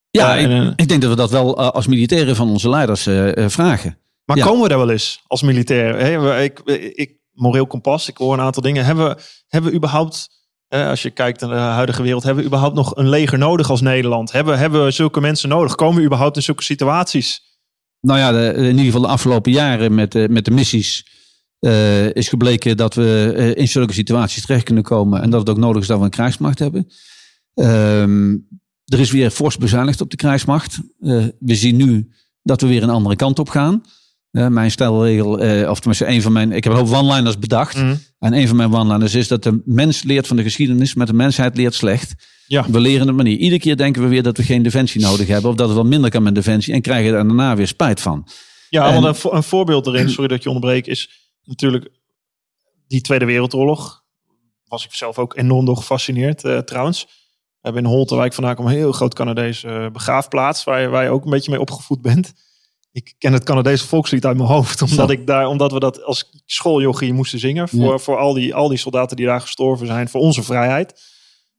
[0.09, 2.69] Ja, en, ik, eh, ik denk dat we dat wel eh, als militairen van onze
[2.69, 3.97] leiders eh, eh, vragen.
[4.25, 4.45] Maar Ja.
[4.45, 5.99] komen we daar wel eens als militair?
[5.99, 6.19] Hè?
[6.19, 6.59] we- Ik,
[6.95, 8.85] ik, moreel kompas, ik hoor een aantal dingen.
[8.85, 10.29] Hebben we, hebben we überhaupt,
[10.67, 13.69] eh, als je kijkt naar de huidige wereld, hebben we überhaupt nog een leger nodig
[13.69, 14.31] als Nederland?
[14.31, 15.75] Hebben, hebben we zulke mensen nodig?
[15.75, 17.46] Komen we überhaupt in zulke situaties?
[18.01, 21.05] Nou ja, in ieder geval de afgelopen jaren met, de- met de missies
[21.59, 25.21] eh, is gebleken dat we eh, in zulke situaties terecht kunnen komen.
[25.21, 26.87] En dat het ook nodig is dat we een krijgsmacht hebben.
[27.53, 28.31] Ehm,
[28.85, 30.79] er is weer fors bezuinigd op de krijgsmacht.
[30.99, 32.09] Eh, we zien nu
[32.43, 33.83] dat we weer een andere kant op gaan.
[34.37, 37.75] Eh, mijn stelregel, eh, of tenminste een van mijn, ik heb een hoop one-liners bedacht.
[38.19, 41.13] En een van mijn one-liners is dat de mens leert van de geschiedenis, maar de
[41.13, 42.13] mensheid leert slecht.
[42.47, 42.65] Ja.
[42.69, 43.39] We leren het maar niet.
[43.39, 45.49] Iedere keer denken we weer dat we geen defensie nodig hebben.
[45.49, 46.73] Of dat het wel minder kan met defensie.
[46.73, 48.27] En krijgen er daarna weer spijt van.
[48.69, 51.09] Ja, En- want een, vo- een voorbeeld erin, sorry dat je onderbreek, is
[51.43, 51.89] natuurlijk
[52.87, 54.03] die Tweede Wereldoorlog.
[54.67, 57.03] Was ik zelf ook enorm door gefascineerd eh, trouwens.
[57.03, 60.63] We hebben in Holte, waar ik vandaan kom, een heel groot Canadees eh, begraafplaats.
[60.63, 62.33] Waar je, waar je ook een beetje mee opgevoed bent.
[62.97, 64.81] Ik ken het Canadese volkslied uit mijn hoofd.
[64.81, 67.69] Omdat, ik daar, omdat we dat als schooljochie moesten zingen.
[67.69, 67.97] Voor, Ja.
[67.97, 70.09] voor al, die, al die soldaten die daar gestorven zijn.
[70.09, 71.01] Voor onze vrijheid.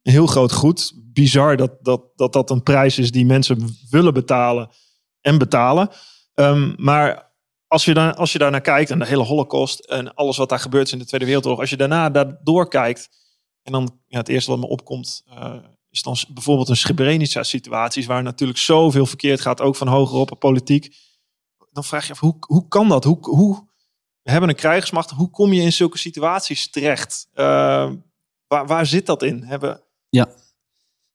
[0.02, 0.92] Een heel groot goed.
[0.96, 4.70] Bizar dat dat, dat dat een prijs is die mensen willen betalen.
[5.20, 5.90] En betalen.
[6.34, 7.32] Ehm, maar
[7.66, 10.48] als je, daar, als je daar naar kijkt en de hele holocaust en alles wat
[10.48, 11.60] daar gebeurd is in de Tweede Wereldoorlog.
[11.60, 13.08] Als je daarna daardoor kijkt
[13.62, 15.54] en dan ja, het eerste wat me opkomt eh,
[15.90, 21.06] is dan bijvoorbeeld een Srebrenica situaties waar natuurlijk zoveel verkeerd gaat, ook van hogerop politiek.
[21.78, 23.04] Dan vraag je af, hoe, hoe kan dat?
[23.04, 23.66] Hoe, hoe,
[24.22, 27.28] we hebben een krijgsmacht, hoe kom je in zulke situaties terecht?
[27.32, 27.90] Eh,
[28.46, 29.42] waar, waar zit dat in?
[29.42, 29.82] Hebben,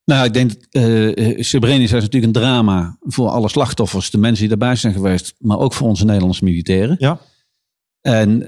[0.05, 4.57] Nou, ik denk, eh Srebrenica is natuurlijk een drama voor alle slachtoffers, de mensen die
[4.57, 6.95] daarbij zijn geweest, maar ook voor onze Nederlandse militairen.
[6.99, 7.19] Ja.
[8.01, 8.45] En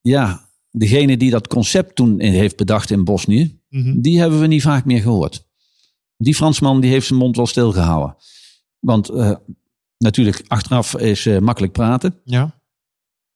[0.00, 4.00] ja, degene die dat concept toen heeft bedacht in Bosnië, Mhm.
[4.00, 5.46] die hebben we niet vaak meer gehoord.
[6.16, 8.16] Die Fransman die heeft zijn mond wel stilgehouden.
[8.78, 9.10] Want
[9.98, 12.60] natuurlijk, achteraf is eh, makkelijk praten, ja.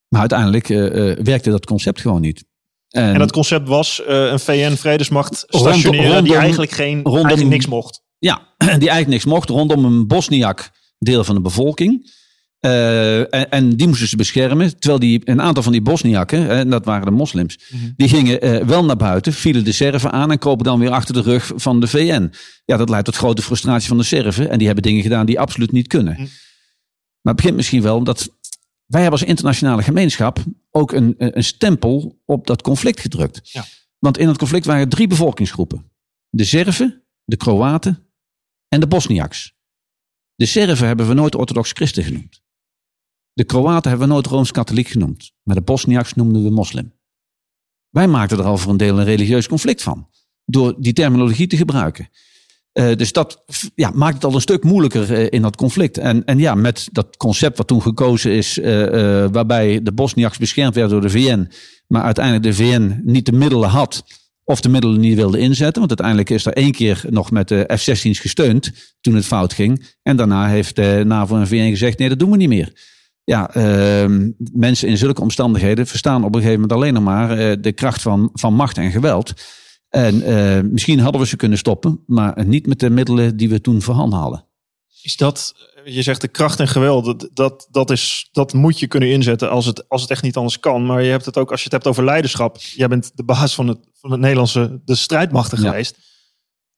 [0.09, 2.45] maar uiteindelijk eh, eh, werkte dat concept gewoon niet.
[2.89, 7.67] En dat concept was een VN-vredesmacht Rondom- stationeren die rondom- eigenlijk, geen, rondom- eigenlijk niks
[7.67, 8.03] mocht.
[8.19, 12.19] ja, die eigenlijk niks mocht rondom een Bosniak deel van de bevolking.
[12.61, 14.79] Uh, en, en, die moesten ze beschermen.
[14.79, 18.47] Terwijl die, een aantal van die Bosniakken, en dat waren de moslims, mm die gingen
[18.47, 21.53] uh, wel naar buiten, vielen de Serven aan en kropen dan weer achter de rug
[21.55, 22.33] van de VN.
[22.65, 24.51] Ja, dat leidt tot grote frustratie van de Serven.
[24.51, 26.17] En die hebben dingen gedaan die absoluut niet kunnen.
[26.19, 26.29] Mm.
[27.23, 28.29] Maar het begint misschien wel omdat
[28.87, 33.51] wij hebben als internationale gemeenschap ook een, een stempel op dat conflict gedrukt.
[33.51, 33.65] Ja.
[33.99, 35.91] Want in het conflict waren drie bevolkingsgroepen.
[36.29, 38.07] De Serven, de Kroaten
[38.69, 39.59] en de Bosniaks.
[40.35, 42.43] De Serven hebben we nooit orthodox christen genoemd.
[43.33, 45.33] De Kroaten hebben we nooit rooms-katholiek genoemd.
[45.43, 46.93] Maar de Bosniaks noemden we moslim.
[47.89, 50.09] Wij maakten er al voor een deel een religieus conflict van.
[50.45, 52.09] Door die terminologie te gebruiken.
[52.73, 55.99] Uh, dus dat ja, maakt het al een stuk moeilijker uh, in dat conflict.
[55.99, 58.65] En, en ja, met dat concept wat toen gekozen is, uh,
[59.33, 61.51] waarbij de Bosniaks beschermd werden door de VN,
[61.87, 64.05] maar uiteindelijk de VN niet de middelen had
[64.45, 65.79] of de middelen niet wilde inzetten.
[65.79, 69.87] Want uiteindelijk is er één keer nog met de F-16's gesteund toen het fout ging.
[70.03, 72.73] En daarna heeft de NAVO en VN gezegd, nee, dat doen we niet meer.
[73.25, 74.19] Ja, uh,
[74.53, 78.31] mensen in zulke omstandigheden verstaan op een gegeven moment alleen nog maar de kracht van,
[78.33, 79.33] van macht en geweld.
[79.91, 83.61] En uh, misschien hadden we ze kunnen stoppen, maar niet met de middelen die we
[83.61, 84.45] toen voorhanden hadden.
[85.03, 88.87] Is dat, je zegt de kracht en geweld, dat, dat, dat, is, dat moet je
[88.87, 90.87] kunnen inzetten als het, als het echt niet anders kan.
[90.87, 92.57] Maar je hebt het ook als je het hebt over leiderschap.
[92.59, 95.97] Jij bent de baas van het, van het Nederlandse de strijdmachten geweest.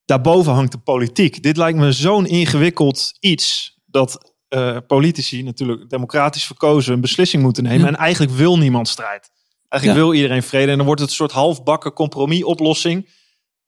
[0.05, 1.43] Daarboven hangt de politiek.
[1.43, 7.63] Dit lijkt me zo'n ingewikkeld iets dat uh, politici natuurlijk democratisch verkozen een beslissing moeten
[7.63, 7.87] nemen.
[7.87, 9.31] En eigenlijk wil niemand strijd.
[9.73, 10.71] Eigenlijk wil iedereen vrede.
[10.71, 13.05] En dan wordt het een soort halfbakken compromisoplossing.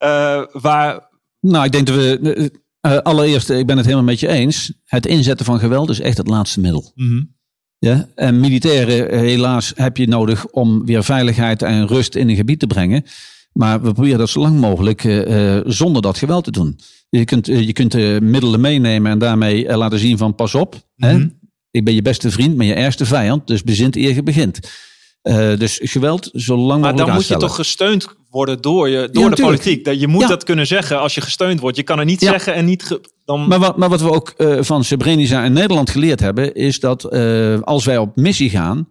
[0.03, 1.09] Uh, waar.
[1.39, 2.51] Nou, ik denk dat we.
[2.87, 4.73] Uh, allereerst, ik ben het helemaal met je eens.
[4.85, 6.91] Het inzetten van geweld is echt het laatste middel.
[6.95, 7.33] Mm -hmm.
[7.77, 12.59] Ja, en militairen, helaas, heb je nodig om weer veiligheid en rust in een gebied
[12.59, 13.03] te brengen.
[13.53, 16.79] Maar we proberen dat zo lang mogelijk uh, zonder dat geweld te doen.
[17.09, 20.87] Je kunt, je kunt middelen meenemen en daarmee laten zien van pas op.
[20.95, 21.17] hè?
[21.17, 21.27] Mhm.
[21.71, 23.47] Ik ben je beste vriend, maar je ergste vijand.
[23.47, 24.59] Dus bezint eer je begint.
[25.27, 29.09] Uh, dus geweld zo lang mogelijk Maar dan moet je toch gesteund worden door, je,
[29.11, 29.91] door de politiek.
[29.91, 31.77] Je moet dat kunnen zeggen als je gesteund wordt.
[31.77, 32.99] Je kan er niet zeggen en niet...
[33.25, 33.47] dan...
[33.47, 36.55] maar, wat, maar wat we ook uh, van Srebrenica in Nederland geleerd hebben...
[36.55, 38.87] is dat uh, als wij op missie gaan...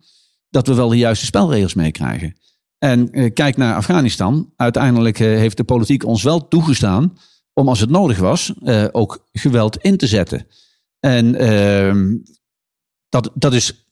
[0.50, 2.36] dat we wel de juiste spelregels meekrijgen.
[2.78, 4.52] En kijk naar Afghanistan.
[4.56, 7.18] Uiteindelijk heeft de politiek ons wel toegestaan...
[7.52, 8.52] om als het nodig was
[8.92, 10.46] ook geweld in te zetten.
[11.00, 12.16] En ehm,
[13.08, 13.84] dat, dat is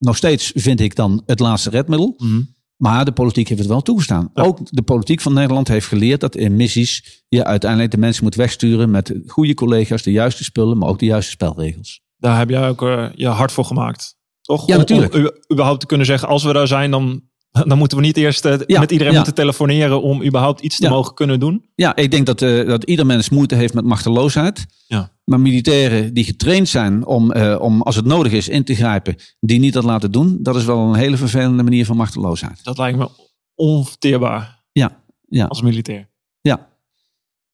[0.00, 2.14] nog steeds vind ik dan het laatste redmiddel.
[2.18, 2.40] Mhm.
[2.76, 4.30] Maar de politiek heeft het wel toegestaan.
[4.34, 8.34] Ook de politiek van Nederland heeft geleerd dat in missies je uiteindelijk de mensen moet
[8.34, 12.00] wegsturen met goede collega's, de juiste spullen, maar ook de juiste spelregels.
[12.16, 14.16] Daar heb jij ook uh, je hard voor gemaakt.
[14.40, 14.66] Toch?
[14.66, 15.14] Ja, natuurlijk.
[15.14, 18.44] Om, überhaupt te kunnen zeggen, als we daar zijn, dan dan moeten we niet eerst
[18.44, 21.64] uh, met iedereen moeten telefoneren om überhaupt iets te mogen kunnen doen.
[21.74, 24.66] Ja, ik denk dat, uh, dat ieder mens moeite heeft met machteloosheid.
[24.86, 25.12] Ja.
[25.24, 29.16] Maar militairen die getraind zijn om, uh, om als het nodig is in te grijpen,
[29.40, 32.64] die niet dat laten doen, dat is wel een hele vervelende manier van machteloosheid.
[32.64, 33.08] Dat lijkt me
[33.54, 34.62] onverteerbaar.
[34.72, 35.44] Ja, ja.
[35.44, 36.08] Als militair.
[36.40, 36.68] Ja.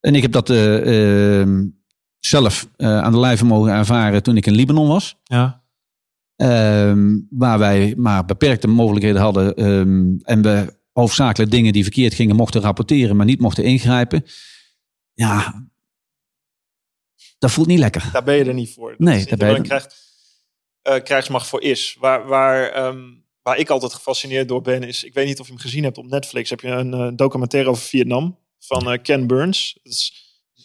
[0.00, 1.64] En ik heb dat ehm,
[2.18, 5.16] zelf aan de lijve mogen ervaren toen ik in Libanon was.
[5.24, 5.64] Ja.
[6.37, 9.64] Ehm, waar wij maar beperkte mogelijkheden hadden.
[9.64, 14.25] Um, en we hoofdzakelijk dingen die verkeerd gingen mochten rapporteren, maar niet mochten ingrijpen.
[15.12, 15.66] Ja,
[17.38, 18.09] dat voelt niet lekker.
[18.12, 18.90] Daar ben je er niet voor.
[18.90, 19.96] Dat nee, daar ben je krijgt,
[20.88, 21.96] uh, krijgsmacht voor is.
[22.01, 25.05] Waar, waar, um, waar ik altijd gefascineerd door ben, is...
[25.05, 26.51] Ik weet niet of je hem gezien hebt op Netflix.
[26.51, 29.79] Heb je een uh, documentaire over Vietnam van uh, Ken Burns.
[29.83, 30.12] Dat is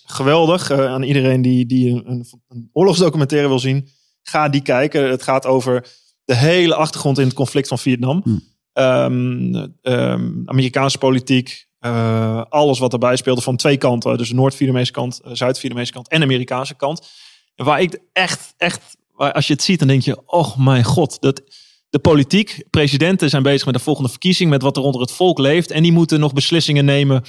[0.05, 0.71] geweldig.
[0.71, 3.89] aan iedereen die, die een, een oorlogsdocumentaire wil zien
[4.31, 5.09] Ga die kijken.
[5.09, 5.87] Het gaat over
[6.25, 8.21] de hele achtergrond in het conflict van Vietnam.
[8.23, 8.41] Hmm.
[8.73, 14.17] Ehm, ehm, Amerikaanse politiek, uh, alles wat erbij speelde van twee kanten.
[14.17, 17.07] Dus de Noord-Vietnamese kant, uh, Zuid-Vietnamese kant en Amerikaanse kant.
[17.55, 21.21] En waar ik echt, echt, als je het ziet, dan denk je, oh mijn god,
[21.21, 21.41] dat,
[21.89, 25.39] de politiek, presidenten zijn bezig met de volgende verkiezing, met wat er onder het volk
[25.39, 25.71] leeft.
[25.71, 27.23] En die moeten nog beslissingen nemen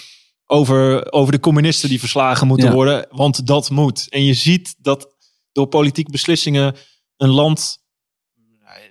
[0.46, 3.06] over, over de communisten die verslagen moeten worden.
[3.10, 4.06] Want dat moet.
[4.08, 5.14] En je ziet dat
[5.52, 6.74] door politieke beslissingen
[7.22, 7.80] een land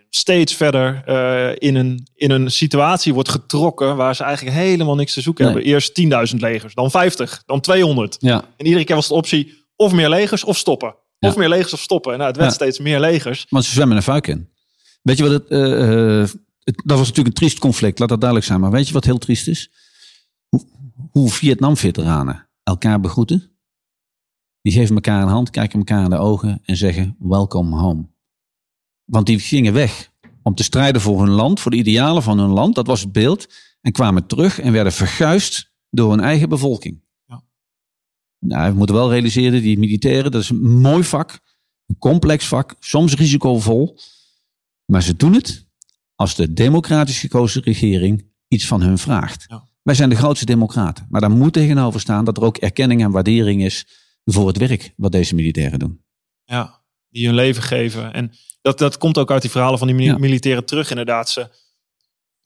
[0.09, 5.13] steeds verder uh, in, een, in een situatie wordt getrokken waar ze eigenlijk helemaal niks
[5.13, 5.63] te zoeken hebben.
[5.63, 6.01] Eerst
[6.33, 8.17] 10.000 legers, dan 50, dan 200.
[8.19, 8.43] Ja.
[8.57, 10.95] En iedere keer was de optie of meer legers of stoppen.
[11.19, 12.11] Of meer legers of stoppen.
[12.11, 13.45] En nou, het werd steeds meer legers.
[13.49, 14.49] Maar ze zwemmen een fuik in.
[15.01, 16.21] Weet je wat het, uh,
[16.63, 18.59] het, Dat was natuurlijk een triest conflict, laat dat duidelijk zijn.
[18.59, 19.71] Maar weet je wat heel triest is?
[20.49, 20.65] Hoe,
[21.11, 23.51] hoe Vietnam-veteranen elkaar begroeten
[24.61, 28.10] die geven elkaar een hand, kijken elkaar in de ogen en zeggen: Welcome home.
[29.11, 30.11] Want die gingen weg
[30.43, 32.75] om te strijden voor hun land, voor de idealen van hun land.
[32.75, 33.47] Dat was het beeld.
[33.81, 37.01] En kwamen terug en werden verguisd door hun eigen bevolking.
[37.25, 37.43] Ja.
[38.39, 41.39] Nou, we moeten wel realiseren, die militairen, dat is een mooi vak.
[41.85, 43.99] Een complex vak, soms risicovol.
[44.85, 45.67] Maar ze doen het
[46.15, 49.45] als de democratisch gekozen regering iets van hun vraagt.
[49.47, 49.67] Ja.
[49.81, 51.07] Wij zijn de grootste democraten.
[51.09, 53.87] Maar daar moet tegenover staan dat er ook erkenning en waardering is
[54.25, 56.03] voor het werk wat deze militairen doen.
[56.43, 58.13] Ja, die hun leven geven.
[58.13, 60.17] En dat, dat komt ook uit die verhalen van die Ja.
[60.17, 61.29] militairen terug, inderdaad.
[61.29, 61.47] Ze,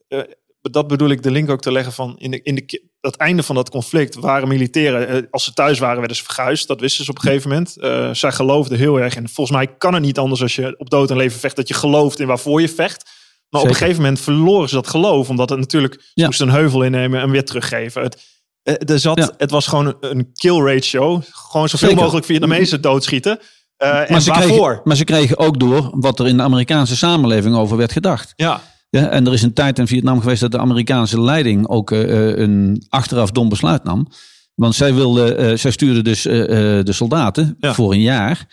[0.08, 0.20] eh,
[0.62, 3.44] dat bedoel ik de link ook te leggen van in, de, in de, dat einde
[3.44, 6.68] van dat conflict waren militairen, eh, als ze thuis waren, werden ze verguisd.
[6.68, 7.78] Dat wisten ze op een gegeven moment.
[7.78, 9.16] Eh, zij geloofden heel erg.
[9.16, 11.68] En volgens mij kan het niet anders als je op dood en leven vecht, dat
[11.68, 13.10] je gelooft in waarvoor je vecht.
[13.50, 16.26] Maar op een gegeven moment verloren ze dat geloof, omdat het natuurlijk, ze Ja.
[16.26, 18.02] moesten een heuvel innemen en weer teruggeven.
[18.02, 19.34] Het, er zat, Ja.
[19.38, 21.22] het was gewoon een, kill ratio.
[21.32, 22.04] Gewoon zoveel Zeker.
[22.04, 23.40] mogelijk Vietnamezen doodschieten.
[23.78, 24.58] Eh, en ze waarvoor?
[24.58, 28.34] kregen, maar ze kregen ook door wat er in de Amerikaanse samenleving over werd gedacht.
[28.36, 31.92] Ja, Ja, en er is een tijd in Vietnam geweest dat de Amerikaanse leiding ook
[31.92, 34.08] eh, eh, een achteraf dom besluit nam.
[34.56, 37.74] Want zij, wilde, zij stuurde dus de soldaten Ja.
[37.74, 38.48] voor een jaar.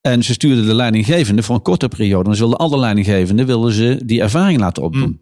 [0.00, 2.24] En ze stuurden de leidinggevende voor een korte periode.
[2.24, 5.02] Maar ze wilden alle leidinggevenden wilden ze die ervaring laten opdoen.
[5.08, 5.20] Mm.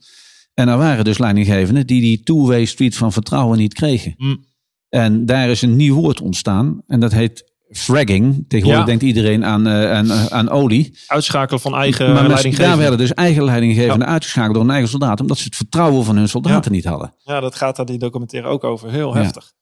[0.54, 4.14] En er waren dus leidinggevenden die die two-way street van vertrouwen niet kregen.
[4.16, 4.44] Mm.
[4.88, 6.82] En daar is een nieuw woord ontstaan.
[6.86, 8.44] En dat heet fragging.
[8.48, 8.88] Tegenwoordig Ja.
[8.88, 10.98] denkt iedereen aan, eh, aan, eh, aan olie.
[11.06, 12.68] uitschakelen van eigen maar leidinggevenden.
[12.68, 15.20] daar werden dus eigen leidinggevenden uitgeschakeld door hun eigen soldaten.
[15.20, 17.14] Omdat ze het vertrouwen van hun soldaten niet hadden.
[17.18, 18.90] Ja, dat gaat daar die documentaire ook over.
[18.90, 19.22] Heel Ja.
[19.22, 19.52] heftig.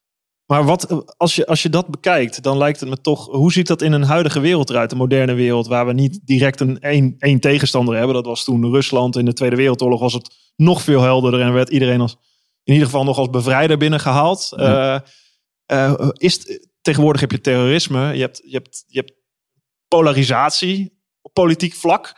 [0.47, 3.27] Maar wat, als, je, als je dat bekijkt, dan lijkt het me toch...
[3.27, 4.93] Hoe ziet dat in een huidige wereld eruit?
[4.93, 8.15] Een moderne wereld waar we niet direct een één, één tegenstander hebben.
[8.15, 9.17] Dat was toen Rusland.
[9.17, 11.41] In de Tweede Wereldoorlog was het nog veel helderder.
[11.41, 12.17] En werd iedereen als,
[12.65, 14.53] in ieder geval nog als bevrijder binnengehaald.
[14.57, 15.05] Ja.
[15.67, 18.15] Eh, eh, is tegenwoordig heb je terrorisme.
[18.15, 19.13] Je hebt, je hebt, je hebt
[19.89, 22.15] polarisatie op politiek vlak.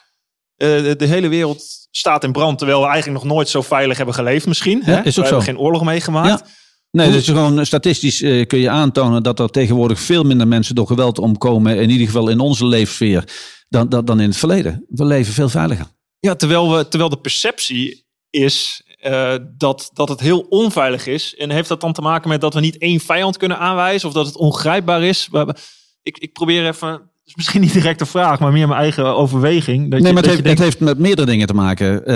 [0.57, 2.59] Eh, de, hele wereld staat in brand.
[2.59, 4.83] Terwijl we eigenlijk nog nooit zo veilig hebben geleefd misschien.
[4.85, 5.03] Ja, hè?
[5.03, 6.59] is ook we hebben geen oorlog meegemaakt.
[6.91, 10.87] Nee, dus gewoon statistisch eh, kun je aantonen dat er tegenwoordig veel minder mensen door
[10.87, 11.77] geweld omkomen.
[11.77, 13.25] In ieder geval in onze leefsfeer.
[13.69, 14.85] Dan, dan, dan in het verleden.
[14.89, 15.87] We leven veel veiliger.
[16.19, 21.35] Ja, terwijl, we, terwijl de perceptie is eh, dat, dat het heel onveilig is.
[21.37, 24.09] En heeft dat dan te maken met dat we niet één vijand kunnen aanwijzen?
[24.09, 25.29] Of dat het ongrijpbaar is?
[26.03, 27.09] Ik, ik probeer even...
[27.25, 29.91] Is misschien niet direct een vraag, maar meer mijn eigen overweging.
[29.91, 32.13] Dat Nee, je, maar het heeft, denkt, het heeft met meerdere dingen te maken.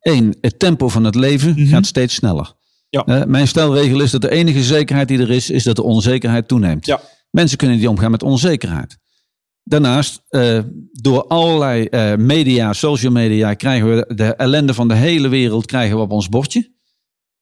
[0.00, 1.66] Eén, het tempo van het leven Mhm.
[1.66, 2.52] gaat steeds sneller.
[2.90, 3.04] Ja.
[3.04, 6.48] Eh, mijn stelregel is dat de enige zekerheid die er is, is dat de onzekerheid
[6.48, 6.86] toeneemt.
[6.86, 7.00] Ja.
[7.30, 8.98] Mensen kunnen niet omgaan met onzekerheid.
[9.64, 10.58] Daarnaast, eh,
[10.92, 15.96] door allerlei eh, media, social media, krijgen we de ellende van de hele wereld krijgen
[15.96, 16.72] we op ons bordje.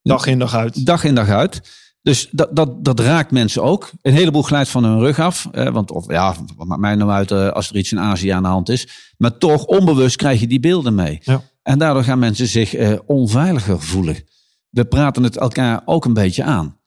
[0.03, 0.87] dag in dag uit.
[0.87, 1.61] Dag in dag uit.
[2.03, 3.91] Dus dat, dat, dat raakt mensen ook.
[4.03, 5.49] Een heleboel glijdt van hun rug af.
[5.53, 8.29] Eh, want of, ja, wat maakt mij nou uit eh, als er iets in Azië
[8.29, 9.13] aan de hand is.
[9.17, 11.19] Maar toch, onbewust krijg je die beelden mee.
[11.23, 11.43] Ja.
[11.63, 14.17] En daardoor gaan mensen zich onveiliger voelen.
[14.71, 16.79] We praten het elkaar ook een beetje aan.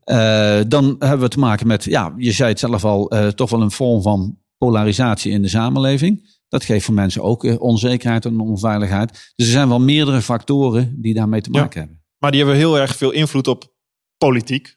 [0.00, 3.62] Eh, dan hebben we te maken met, ja, je zei het zelf al, toch wel
[3.62, 6.34] een vorm van polarisatie in de samenleving.
[6.48, 9.32] Dat geeft voor mensen ook eh, onzekerheid en onveiligheid.
[9.36, 11.60] Dus er zijn wel meerdere factoren die daarmee te Ja.
[11.60, 12.04] maken hebben.
[12.18, 13.74] Maar die hebben heel erg veel invloed op
[14.18, 14.76] politiek.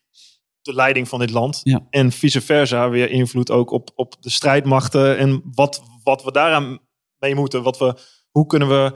[0.61, 1.61] De leiding van dit land.
[1.63, 1.87] Ja.
[1.89, 5.17] En vice versa weer invloed ook op, op de strijdmachten.
[5.17, 6.79] En wat, wat we daaraan
[7.17, 7.63] mee moeten.
[7.63, 7.95] Wat we,
[8.31, 8.93] hoe kunnen we...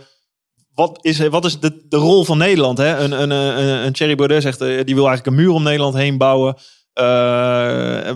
[0.74, 2.78] Wat is, wat is de, de rol van Nederland?
[2.78, 2.98] Hè?
[2.98, 5.96] Een, een, een, een Thierry Baudet zegt, eh, die wil eigenlijk een muur om Nederland
[5.96, 6.56] heen bouwen.
[6.93, 8.08] Eh,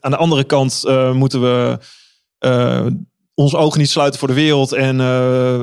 [0.00, 1.78] aan de andere kant eh, moeten we
[2.38, 2.86] eh,
[3.34, 4.72] onze ogen niet sluiten voor de wereld.
[4.72, 5.00] En,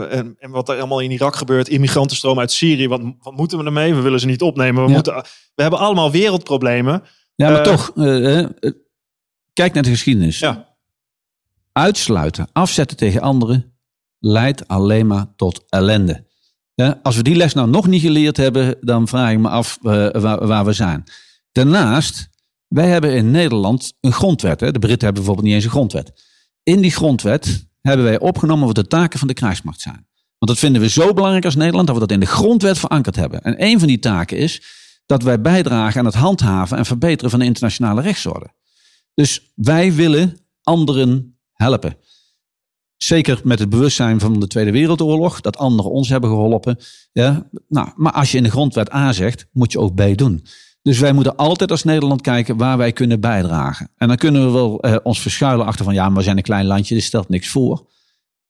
[0.09, 1.67] en, en wat er allemaal in Irak gebeurt.
[1.67, 2.87] Immigrantenstroom uit Syrië.
[2.87, 3.93] Wat, wat moeten we ermee?
[3.93, 4.81] We willen ze niet opnemen.
[4.83, 4.93] We, Ja.
[4.95, 5.13] moeten,
[5.55, 7.03] we hebben allemaal wereldproblemen.
[7.35, 7.91] Ja, maar toch,
[9.53, 10.39] kijk naar de geschiedenis.
[10.39, 10.75] Ja.
[11.71, 13.77] Uitsluiten, afzetten tegen anderen,
[14.19, 16.25] leidt alleen maar tot ellende.
[16.73, 19.77] Ja, als we die les nou nog niet geleerd hebben, dan vraag ik me af
[19.81, 21.03] waar, waar we zijn.
[21.55, 22.29] Daarnaast,
[22.67, 24.59] wij hebben in Nederland een grondwet.
[24.59, 24.71] Hè?
[24.71, 26.23] De Britten hebben bijvoorbeeld niet eens een grondwet.
[26.63, 30.07] In die grondwet hebben wij opgenomen wat de taken van de krijgsmacht zijn.
[30.37, 33.15] Want dat vinden we zo belangrijk als Nederland dat we dat in de grondwet verankerd
[33.15, 33.41] hebben.
[33.41, 34.61] En een van die taken is
[35.05, 38.53] dat wij bijdragen aan het handhaven en verbeteren van de internationale rechtsorde.
[39.13, 41.97] Dus wij willen anderen helpen.
[42.97, 46.77] Zeker met het bewustzijn van de Tweede Wereldoorlog, dat anderen ons hebben geholpen.
[47.11, 50.45] Ja, nou, maar als je in de grondwet A zegt, moet je ook B doen.
[50.85, 53.89] Dus wij moeten altijd als Nederland kijken waar wij kunnen bijdragen.
[53.97, 56.43] En dan kunnen we wel eh, ons verschuilen achter van ja, maar we zijn een
[56.43, 57.87] klein landje, dus stelt niks voor.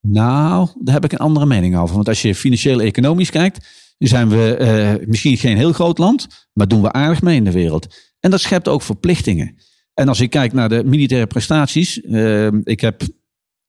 [0.01, 1.95] Nou, daar heb ik een andere mening over.
[1.95, 3.67] Want als je financieel-economisch kijkt,
[3.97, 7.51] zijn we eh, misschien geen heel groot land, maar doen we aardig mee in de
[7.51, 7.95] wereld.
[8.19, 9.55] En dat schept ook verplichtingen.
[9.93, 13.01] En als ik kijk naar de militaire prestaties, eh, ik heb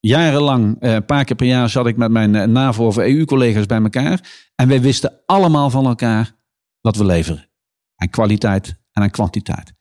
[0.01, 4.49] jarenlang, een paar keer per jaar zat ik met mijn NAVO of EU-collega's bij elkaar.
[4.55, 6.33] En wij wisten allemaal van elkaar
[6.81, 7.49] wat we leveren.
[7.97, 9.73] Aan kwaliteit en aan kwantiteit.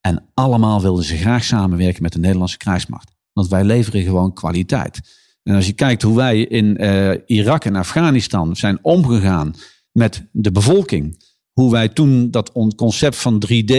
[0.00, 3.12] En allemaal wilden ze graag samenwerken met de Nederlandse krijgsmacht.
[3.32, 5.00] Want wij leveren gewoon kwaliteit.
[5.42, 9.54] En als je kijkt hoe wij in uh, Irak en Afghanistan zijn omgegaan
[9.92, 11.28] met de bevolking.
[11.52, 13.74] Hoe wij toen dat concept van 3D,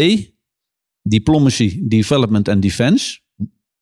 [1.01, 3.19] Diplomacy, Development en Defense,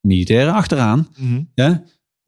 [0.02, 1.50] militairen achteraan, mm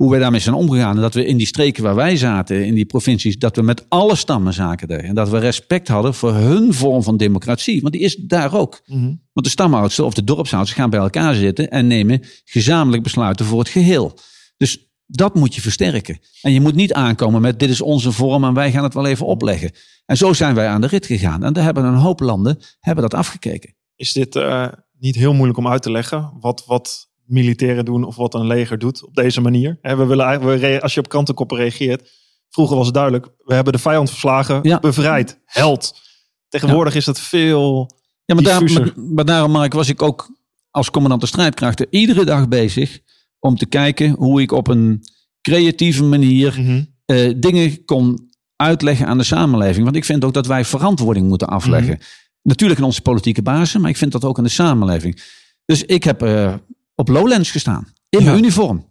[0.01, 0.95] hoe wij daarmee zijn omgegaan.
[0.95, 3.85] En dat we in die streken waar wij zaten, in die provincies, dat we met
[3.89, 5.03] alle stammen zaken deden.
[5.03, 7.81] En dat we respect hadden voor hun vorm van democratie.
[7.81, 8.81] Want die is daar ook.
[8.85, 9.05] Mhm.
[9.05, 13.59] Want de stamoudsten of de dorpsouders gaan bij elkaar zitten en nemen gezamenlijk besluiten voor
[13.59, 14.17] het geheel.
[14.57, 16.19] Dus dat moet je versterken.
[16.41, 19.05] En je moet niet aankomen met dit is onze vorm en wij gaan het wel
[19.05, 19.71] even opleggen.
[20.05, 21.43] En zo zijn wij aan de rit gegaan.
[21.43, 23.75] En daar hebben een hoop landen hebben dat afgekeken.
[23.95, 24.67] Is dit uh,
[24.99, 26.33] niet heel moeilijk om uit te leggen?
[26.39, 29.77] Wat, wat militairen doen of wat een leger doet op deze manier.
[29.81, 32.09] we willen eigenlijk, als je op krantenkoppen reageert,
[32.49, 35.99] vroeger was het duidelijk, we hebben de vijand verslagen, bevrijd, held.
[36.47, 37.91] Tegenwoordig is dat veel.
[38.25, 40.29] Ja, maar, daar, maar, maar daarom, Mark, was ik ook
[40.71, 42.99] als commandant de strijdkrachten iedere dag bezig
[43.39, 45.03] om te kijken hoe ik op een
[45.41, 46.83] creatieve manier mhm.
[47.05, 49.83] eh, dingen kon uitleggen aan de samenleving.
[49.83, 51.93] Want ik vind ook dat wij verantwoording moeten afleggen.
[51.93, 52.03] Mhm.
[52.41, 55.21] Natuurlijk in onze politieke basis, maar ik vind dat ook aan de samenleving.
[55.65, 56.53] Dus ik heb uh,
[56.95, 57.93] op Lowlands gestaan.
[58.10, 58.89] In mijn uniform.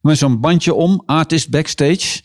[0.00, 2.20] Met zo'n bandje om, artist backstage.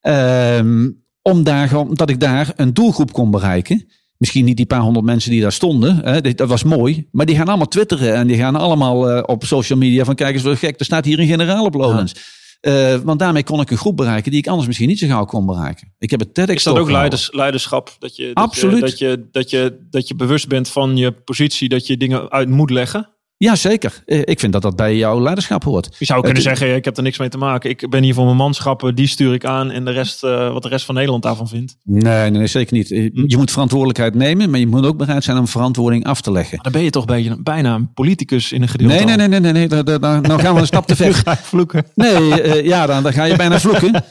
[0.00, 3.86] Um, om daar, omdat ik daar een doelgroep kon bereiken.
[4.16, 5.96] Misschien niet die paar honderd mensen die daar stonden.
[5.96, 7.08] Hè, dat was mooi.
[7.10, 8.14] Maar die gaan allemaal twitteren.
[8.14, 10.78] En die gaan allemaal uh, op social media van kijk eens wat gek.
[10.78, 12.14] Er staat hier een generaal op Lowlands.
[12.60, 15.24] Uh, want daarmee kon ik een groep bereiken die ik anders misschien niet zo gauw
[15.24, 15.94] kon bereiken.
[15.98, 17.96] Ik heb het TEDx Is dat ook leiders, leiderschap?
[17.98, 18.74] Dat je, dat Absoluut.
[18.74, 22.30] Je, dat, je, dat, je, dat je bewust bent van je positie, dat je dingen
[22.30, 23.08] uit moet leggen?
[23.38, 24.02] Ja, zeker.
[24.06, 25.96] Eh, ik vind dat dat bij jouw leiderschap hoort.
[25.98, 27.70] Je zou kunnen zeggen, ik heb er niks mee te maken.
[27.70, 29.70] Ik ben hier voor mijn manschappen, die stuur ik aan.
[29.70, 31.76] En de rest, uh, wat de rest van Nederland daarvan vindt.
[31.84, 32.90] Nee, nee, zeker niet.
[32.90, 33.24] Eh, hm.
[33.26, 36.54] Je moet verantwoordelijkheid nemen, maar je moet ook bereid zijn om verantwoording af te leggen.
[36.54, 38.94] Maar dan ben je toch beetje, bijna een politicus in een gedeelte.
[38.94, 39.82] Nee, nee, nee, nee, nee, nee.
[39.84, 41.14] Dan, dan, dan gaan we een stap te ver.
[41.14, 41.84] ga vloeken.
[41.94, 43.90] Nee, uh, ja, dan, dan ga je bijna vloeken.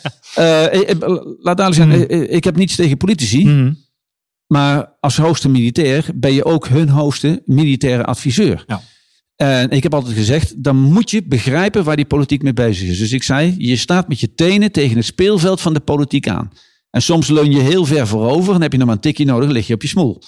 [1.46, 2.34] laat duidelijk zijn, hm.
[2.34, 3.44] ik heb niets tegen politici.
[3.44, 3.74] Hm.
[4.48, 8.63] Maar als hoogste militair ben je ook hun hoogste militaire adviseur.
[8.68, 8.82] Ja.
[9.38, 12.97] En ik heb altijd gezegd, dan moet je begrijpen waar die politiek mee bezig is.
[12.97, 16.52] Dus ik zei, je staat met je tenen tegen het speelveld van de politiek aan.
[16.89, 19.50] En soms leun je heel ver voorover en heb je nog maar een tikje nodig,
[19.50, 20.21] lig je op je smoel.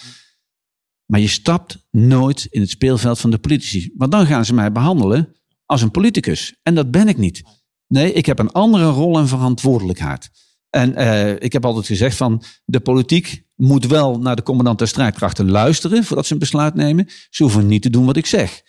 [1.06, 3.93] Maar je stapt nooit in het speelveld van de politici.
[3.98, 6.56] Want dan gaan ze mij behandelen als een politicus.
[6.63, 7.43] En dat ben ik niet.
[7.88, 10.30] Nee, ik heb een andere rol en verantwoordelijkheid.
[10.69, 14.88] En uh, ik heb altijd gezegd van de politiek moet wel naar de commandant der
[14.88, 17.08] strijdkrachten luisteren voordat ze een besluit nemen.
[17.30, 18.62] Ze hoeven niet te doen wat ik zeg.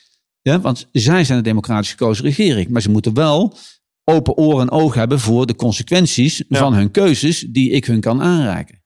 [0.42, 2.68] Ja, want zij zijn de democratisch gekozen regering.
[2.68, 3.56] Maar ze moeten wel
[4.04, 8.22] open oren en ogen hebben voor de consequenties van hun keuzes die ik hun kan
[8.22, 8.82] aanreiken.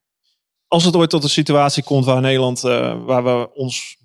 [0.69, 3.97] Als het ooit tot een situatie komt waar Nederland, uh, waar we ons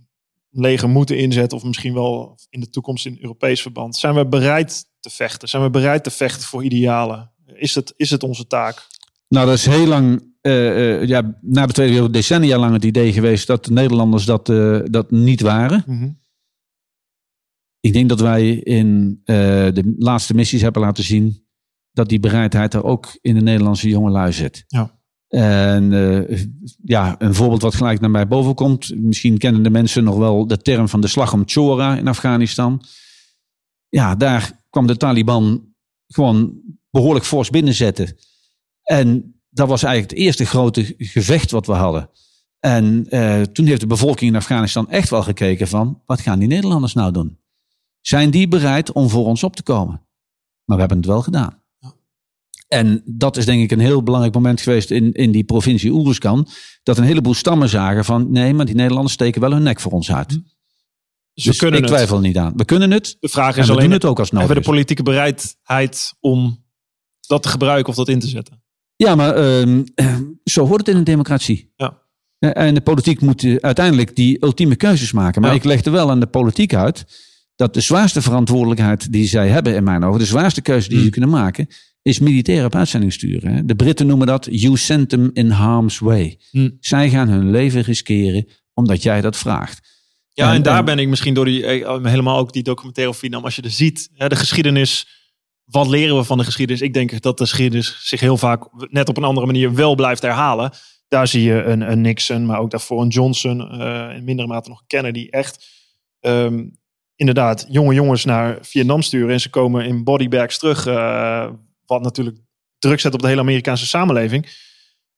[0.49, 4.85] leger moeten inzetten, of misschien wel in de toekomst in Europees verband, zijn we bereid
[4.99, 5.49] te vechten?
[5.49, 7.31] Zijn we bereid te vechten voor idealen?
[7.45, 8.87] Is het, is het onze taak?
[9.27, 12.85] Nou, dat is heel lang, uh, uh, ja, na de Tweede Wereldoorlog, decennia lang het
[12.85, 14.45] idee geweest dat de Nederlanders dat,
[14.91, 15.83] dat niet waren.
[15.85, 16.18] Mm
[17.79, 19.35] ik denk dat wij in uh,
[19.73, 21.47] de laatste missies hebben laten zien
[21.91, 24.63] dat die bereidheid er ook in de Nederlandse jongelui zit.
[24.67, 24.97] Ja.
[25.27, 26.45] En uh,
[26.83, 28.95] ja, een voorbeeld wat gelijk naar mij boven komt.
[28.95, 32.83] Misschien kennen de mensen nog wel de term van de slag om Chora in Afghanistan.
[33.89, 35.73] Ja, daar kwam de Taliban
[36.07, 38.17] gewoon behoorlijk fors binnenzetten.
[38.83, 42.09] En dat was eigenlijk het eerste grote gevecht wat we hadden.
[42.59, 46.47] En uh, toen heeft de bevolking in Afghanistan echt wel gekeken van, wat gaan die
[46.47, 47.38] Nederlanders nou doen?
[48.09, 50.01] Zijn die bereid om voor ons op te komen?
[50.65, 51.63] Maar we hebben het wel gedaan.
[52.67, 56.47] En dat is denk ik een heel belangrijk moment geweest in, in die provincie Oeruzkan.
[56.83, 59.91] Dat een heleboel stammen zagen van nee, maar die Nederlanders steken wel hun nek voor
[59.91, 60.29] ons uit.
[60.29, 62.53] Dus, dus ik twijfel niet aan.
[62.55, 63.17] We kunnen het.
[63.19, 66.65] De vraag is alleen, het ook als nodig hebben we de politieke bereidheid om
[67.27, 68.63] dat te gebruiken of dat in te zetten?
[68.95, 69.79] Ja, maar uh,
[70.43, 71.73] zo hoort het in een democratie.
[71.75, 72.07] Ja.
[72.39, 75.41] En de politiek moet uiteindelijk die ultieme keuzes maken.
[75.41, 77.27] Maar ik leg er wel aan de politiek uit
[77.59, 81.01] dat de zwaarste verantwoordelijkheid die zij hebben, in mijn ogen, de zwaarste keuze die ze
[81.01, 81.11] hmm.
[81.11, 81.67] kunnen maken,
[82.01, 83.67] is militair op uitzending sturen.
[83.67, 86.39] De Britten noemen dat you send them in harm's way.
[86.51, 86.77] Mm.
[86.79, 89.87] Zij gaan hun leven riskeren omdat jij dat vraagt.
[90.33, 93.43] Ja, en, daar ben ik misschien door die, eh, helemaal ook die documentaire of Vietnam,
[93.43, 95.07] als je er ziet, de geschiedenis,
[95.63, 96.81] wat leren we van de geschiedenis?
[96.81, 100.21] Ik denk dat de geschiedenis zich heel vaak net op een andere manier wel blijft
[100.21, 100.71] herhalen.
[101.07, 104.69] Daar zie je een, een Nixon, maar ook daarvoor een Johnson, uh, in mindere mate
[104.69, 105.65] nog een Kennedy, echt
[106.19, 106.65] ehm,
[107.19, 109.29] inderdaad jonge jongens naar Vietnam sturen.
[109.29, 110.87] En ze komen in bodybags terug.
[110.87, 111.49] Uh,
[111.85, 112.37] wat natuurlijk
[112.77, 114.49] druk zet op de hele Amerikaanse samenleving.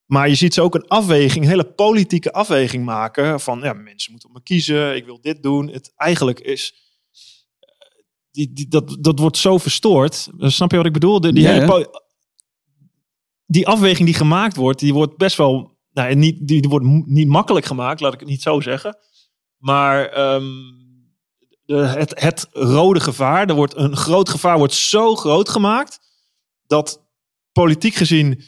[0.05, 3.39] Maar je ziet ze ook een afweging, een hele politieke afweging maken.
[3.39, 5.67] Van ja, mensen moeten me kiezen, ik wil dit doen.
[5.67, 6.73] Het eigenlijk is.
[8.31, 10.29] Die, die, dat, dat wordt zo verstoord.
[10.37, 11.21] Snap je wat ik bedoel?
[11.21, 12.01] Die, die, Ja, hele
[13.45, 15.79] die afweging die gemaakt wordt, die wordt best wel.
[15.91, 18.97] Nou, niet, die, die wordt niet makkelijk gemaakt, laat ik het niet zo zeggen.
[19.57, 20.80] Maar ehm,
[21.75, 25.99] het, het rode gevaar, er wordt een groot gevaar, wordt zo groot gemaakt.
[26.67, 27.01] Dat
[27.51, 28.41] politiek gezien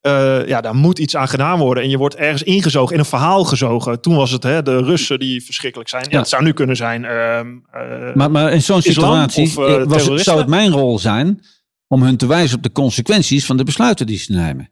[0.00, 1.82] eh, ja, daar moet iets aan gedaan worden.
[1.82, 4.00] En je wordt ergens ingezogen, in een verhaal gezogen.
[4.00, 6.02] Toen was het hè, de Russen die verschrikkelijk zijn.
[6.04, 6.18] Ja, Ja.
[6.18, 7.04] het zou nu kunnen zijn.
[7.04, 10.70] ehm, eh, Maar, maar in zo'n situatie of, eh, eh, was, het- zou het mijn
[10.70, 11.44] rol zijn
[11.88, 14.70] om hun te wijzen op de consequenties van de besluiten die ze nemen.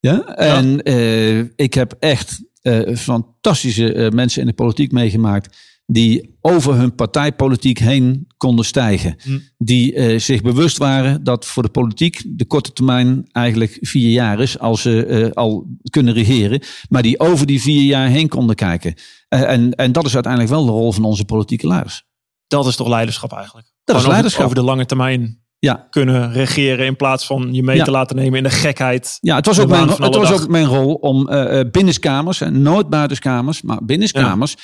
[0.00, 0.24] Ja?
[0.36, 5.56] En eh, ik heb echt eh, fantastische eh, mensen in de politiek meegemaakt
[5.86, 9.16] die over hun partijpolitiek heen konden stijgen.
[9.22, 9.38] Hm.
[9.58, 14.40] Die eh, zich bewust waren dat voor de politiek de korte termijn eigenlijk vier jaar
[14.40, 16.62] is als ze eh, al kunnen regeren.
[16.88, 18.94] Maar die over die vier jaar heen konden kijken.
[19.28, 22.04] Eh, en, en dat is uiteindelijk wel de rol van onze politieke leiders.
[22.46, 23.66] dat is toch leiderschap eigenlijk?
[23.84, 24.44] Dat is Gewoon leiderschap.
[24.44, 27.84] Over de lange termijn Ja, kunnen regeren in plaats van je mee Ja.
[27.84, 29.18] te laten nemen in de gekheid.
[29.20, 30.42] Ja, het was, ook mijn, het was dag.
[30.42, 31.28] ook mijn rol om
[31.70, 34.54] binnenskamers, en nooit buitenskamers, maar binnenskamers,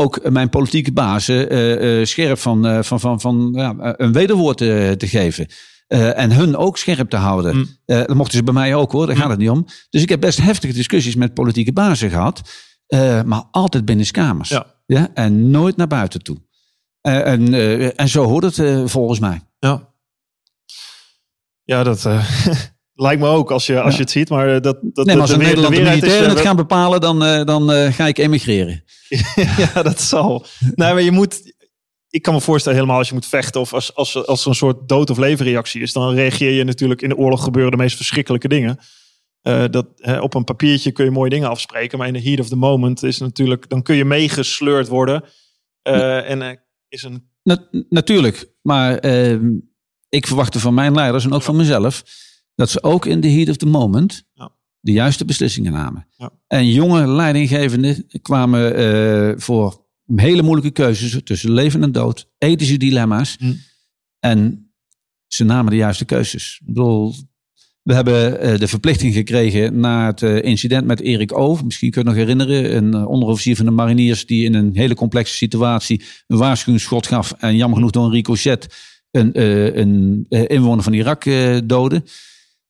[0.00, 4.60] ook mijn politieke bazen eh, eh, scherp van, eh, van, van, van ja, een wederwoord
[4.60, 5.46] eh, te geven.
[6.14, 7.56] En hun ook scherp te houden.
[7.56, 7.66] Mm.
[7.84, 9.66] Dat mochten ze bij mij ook hoor, daar gaat het niet om.
[9.90, 12.42] Dus ik heb best heftige discussies met politieke bazen gehad.
[12.86, 14.48] eh, maar altijd binnenskamers.
[14.48, 14.66] Ja.
[14.86, 16.36] Ja, en nooit naar buiten toe.
[17.00, 17.54] En,
[17.96, 19.40] en zo hoort het volgens mij.
[19.58, 19.94] Ja,
[21.64, 22.02] ja dat
[23.00, 24.28] lijkt me ook als je, als je het ziet.
[24.28, 27.00] Maar eh, dat, dat Nee, maar als de, weer- de militairen eh, het gaan bepalen,
[27.00, 28.84] dan, eh, dan ga ik emigreren.
[29.74, 30.46] ja, dat zal.
[30.74, 31.58] Nee, maar je moet.
[32.10, 34.54] Ik kan me voorstellen, helemaal als je moet vechten of als, als, als er een
[34.54, 37.96] soort dood- of levenreactie is, dan reageer je natuurlijk in de oorlog gebeuren de meest
[37.96, 38.78] verschrikkelijke dingen.
[39.70, 42.48] Dat, hè, op een papiertje kun je mooie dingen afspreken, maar in de heat of
[42.48, 45.24] the moment is natuurlijk, dan kun je meegesleurd worden.
[45.82, 47.28] En is een.
[47.42, 49.48] Na- natuurlijk, maar ehm,
[50.08, 52.02] ik verwachtte van mijn leiders en ook van mezelf
[52.60, 54.52] dat ze ook in de heat of the moment Ja.
[54.80, 56.06] de juiste beslissingen namen.
[56.16, 56.30] Ja.
[56.46, 63.36] En jonge leidinggevenden kwamen eh, voor hele moeilijke keuzes tussen leven en dood, ethische dilemma's.
[63.38, 63.52] Hm.
[64.18, 64.70] En
[65.26, 66.58] ze namen de juiste keuzes.
[66.60, 67.14] Ik bedoel,
[67.82, 71.58] we hebben eh, de verplichting gekregen na het eh, incident met Erik O.
[71.64, 72.76] Misschien kun je het nog herinneren.
[72.76, 77.32] Een onderofficier van de mariniers die in een hele complexe situatie een waarschuwingsschot gaf.
[77.38, 78.74] En jammer genoeg door een ricochet
[79.10, 81.24] een, eh, een inwoner van Irak
[81.64, 82.02] doodde.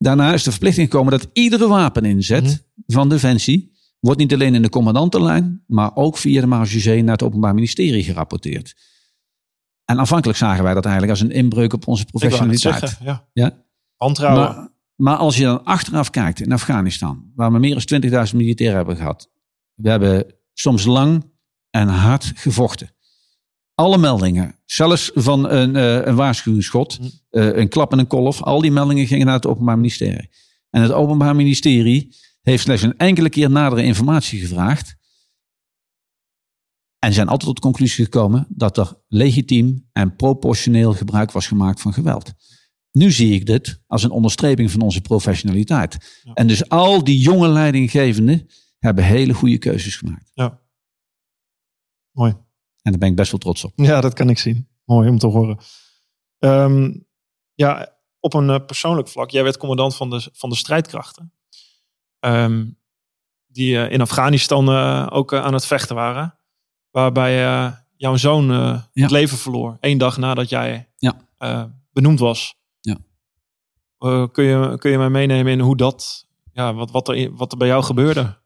[0.03, 4.69] Daarna is de verplichting gekomen dat iedere wapeninzet van Defensie wordt niet alleen in de
[4.69, 8.77] commandantenlijn, maar ook via de marechaussee naar het Openbaar Ministerie gerapporteerd.
[9.85, 12.79] En aanvankelijk zagen wij dat eigenlijk als een inbreuk op onze professionaliteit.
[12.79, 13.29] zeggen, ja.
[13.33, 13.65] Ja?
[14.35, 18.77] Maar, maar als je dan achteraf kijkt in Afghanistan, waar we meer dan 20.000 militairen
[18.77, 19.31] hebben gehad.
[19.75, 21.25] We hebben soms lang
[21.71, 22.91] en hard gevochten.
[23.75, 26.99] Alle meldingen, zelfs van een, eh, een waarschuwingsschot,
[27.31, 30.31] Eh, een klap en een kolf, al die meldingen gingen naar het Openbaar Ministerie.
[30.71, 34.99] En het Openbaar Ministerie heeft slechts een enkele keer nadere informatie gevraagd.
[36.99, 41.81] En zijn altijd tot de conclusie gekomen dat er legitiem en proportioneel gebruik was gemaakt
[41.81, 42.33] van geweld.
[42.93, 46.21] Nu zie ik dit als een onderstreping van onze professionaliteit.
[46.23, 46.33] Ja.
[46.33, 48.47] En dus al die jonge leidinggevenden
[48.79, 50.31] hebben hele goede keuzes gemaakt.
[50.35, 50.61] Ja.
[52.11, 52.31] Mooi.
[52.83, 53.73] En daar ben ik best wel trots op.
[53.75, 54.69] Ja, dat kan ik zien.
[54.85, 55.59] Mooi om te horen.
[56.39, 56.93] Ehm,
[57.61, 57.89] ja,
[58.21, 59.31] op een eh, persoonlijk vlak.
[59.31, 61.33] Jij werd commandant van de, van de strijdkrachten.
[62.19, 62.67] Ehm,
[63.47, 66.39] die eh, in Afghanistan eh, ook aan het vechten waren.
[66.91, 67.35] Waarbij
[67.97, 68.89] jouw zoon Ja.
[68.93, 69.77] het leven verloor.
[69.81, 71.81] Eén dag nadat jij Ja.
[71.93, 72.55] benoemd was.
[72.81, 72.97] Ja.
[74.27, 76.29] Kun, je, kun je mij meenemen in hoe dat...
[76.53, 78.39] Ja, wat, wat, er, wat er bij jou gebeurde?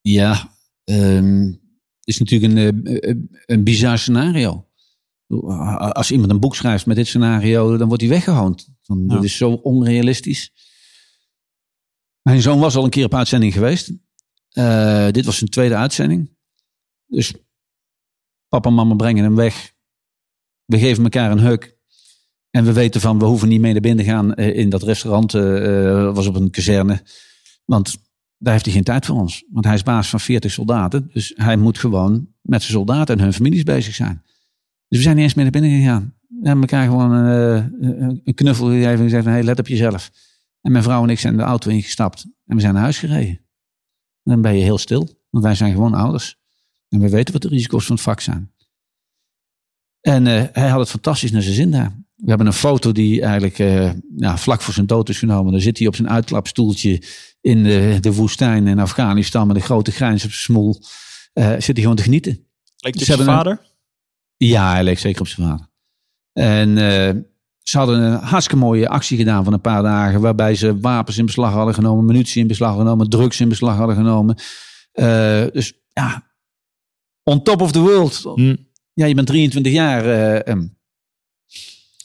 [0.00, 0.50] Ja,
[0.84, 1.58] het
[2.04, 3.14] is natuurlijk een, eh,
[3.46, 4.69] een bizar scenario.
[5.92, 8.68] Als iemand een boek schrijft met dit scenario, dan wordt hij weggehoond.
[8.82, 8.94] Ja.
[8.96, 10.52] Dit is zo onrealistisch.
[12.22, 13.92] Mijn zoon was al een keer op uitzending geweest.
[14.50, 16.36] Eh, dit was zijn tweede uitzending.
[17.06, 17.34] Dus
[18.48, 19.74] papa en mama brengen hem weg.
[20.64, 21.78] We geven elkaar een huk.
[22.50, 24.82] En we weten van, we hoeven niet mee naar binnen te gaan eh, in dat
[24.82, 25.34] restaurant.
[25.34, 27.02] eh, was op een kazerne.
[27.64, 27.96] Want
[28.38, 29.44] daar heeft hij geen tijd voor ons.
[29.50, 31.10] Want hij is baas van 40 soldaten.
[31.12, 34.24] Dus hij moet gewoon met zijn soldaten en hun families bezig zijn.
[34.90, 36.14] Dus we zijn niet eens meer naar binnen gegaan.
[36.28, 40.10] We hebben elkaar gewoon eh, een een knuffel gegeven en gezegd: hey, let op jezelf.
[40.60, 43.40] En mijn vrouw en ik zijn de auto ingestapt en we zijn naar huis gereden.
[44.22, 46.38] En dan ben je heel stil, want wij zijn gewoon ouders.
[46.88, 48.52] En we weten wat de risico's van het vak zijn.
[50.00, 51.92] En eh, hij had het fantastisch naar zijn zin daar.
[52.16, 55.52] we hebben een foto die eigenlijk uh, ja, vlak voor zijn dood is genomen.
[55.52, 57.02] Dan zit hij op zijn uitklapstoeltje
[57.40, 60.80] in de, de woestijn in Afghanistan met een grote grijns op zijn smoel.
[61.34, 62.46] Uh, zit hij gewoon te genieten.
[62.76, 63.69] Je zijn vader?
[64.46, 65.66] Ja, hij leek zeker op zijn vader.
[66.32, 67.22] En uh,
[67.62, 70.20] ze hadden een hartstikke mooie actie gedaan van een paar dagen.
[70.20, 73.76] Waarbij ze wapens in beslag hadden genomen, munitie in beslag hadden genomen, drugs in beslag
[73.76, 74.36] hadden genomen.
[75.52, 76.32] dus ja,
[77.22, 78.22] on top of the world.
[78.34, 78.56] Hm.
[78.92, 80.48] Ja, je bent 23 jaar.
[80.48, 80.78] Um,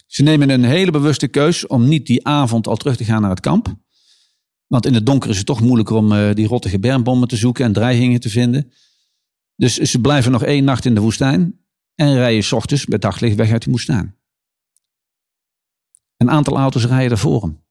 [0.07, 3.29] ze nemen een hele bewuste keus om niet die avond al terug te gaan naar
[3.29, 3.75] het kamp.
[4.67, 7.73] Want in het donker is het toch moeilijker om die rottige bermbommen te zoeken en
[7.73, 8.71] dreigingen te vinden.
[9.55, 11.64] Dus ze blijven nog één nacht in de woestijn
[11.95, 14.17] en rijden s ochtends met daglicht weg uit die woestijn.
[16.17, 17.63] Een aantal auto's rijden er voor hem.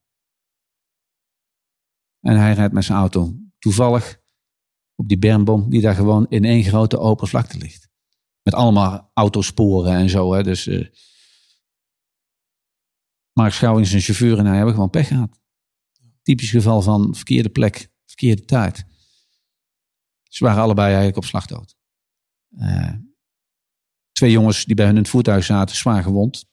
[2.21, 4.23] En hij rijdt met zijn auto toevallig
[4.95, 7.89] op die bermbom die daar gewoon in één grote open vlakte ligt.
[8.43, 10.33] Met allemaal autosporen en zo.
[10.33, 10.43] Hè.
[10.43, 10.89] Dus uh,
[13.33, 15.41] Mark Schouwing zijn chauffeur en hij hebben gewoon pech gehad.
[16.23, 18.87] Typisch geval van verkeerde plek, verkeerde tijd.
[20.23, 21.77] Ze waren allebei eigenlijk op slagdood.
[22.51, 22.93] Uh,
[24.15, 26.45] twee jongens die bij hun in het voertuig zaten, zwaar gewond.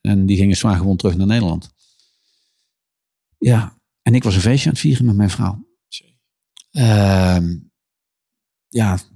[0.00, 1.70] En die gingen zwaar gewond terug naar Nederland.
[3.38, 5.64] Ja, en ik was een feestje aan het vieren met mijn vrouw.
[6.72, 7.38] Uh,
[8.68, 9.08] ja, ik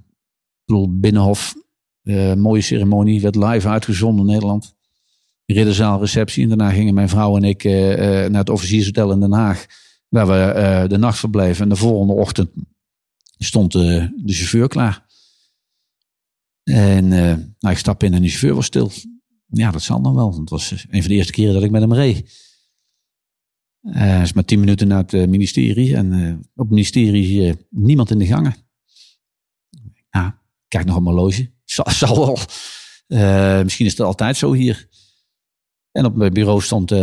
[0.65, 1.55] bedoel, Binnenhof,
[2.03, 4.75] uh, mooie ceremonie, werd live uitgezonden in Nederland.
[5.45, 6.43] Ridderzaal receptie.
[6.43, 7.73] En daarna gingen mijn vrouw en ik uh,
[8.05, 9.65] naar het officiershotel in Den Haag.
[10.07, 11.63] Waar we de nacht verbleven.
[11.63, 12.49] En de volgende ochtend
[13.37, 15.05] stond de chauffeur klaar.
[16.63, 18.91] En nou, ik stap in en de chauffeur was stil.
[19.47, 20.29] Ja, dat zal dan wel.
[20.29, 22.49] Want het was een van de eerste keren dat ik met hem reed.
[23.81, 25.95] Hij is maar tien minuten naar het ministerie.
[25.95, 28.55] En op het ministerie niemand in de gangen.
[30.09, 31.51] Ja, kijk nog mijn loge.
[31.65, 32.37] Zal, zal wel.
[33.63, 34.89] misschien is het altijd zo hier.
[35.91, 36.99] En op mijn bureau stond uh,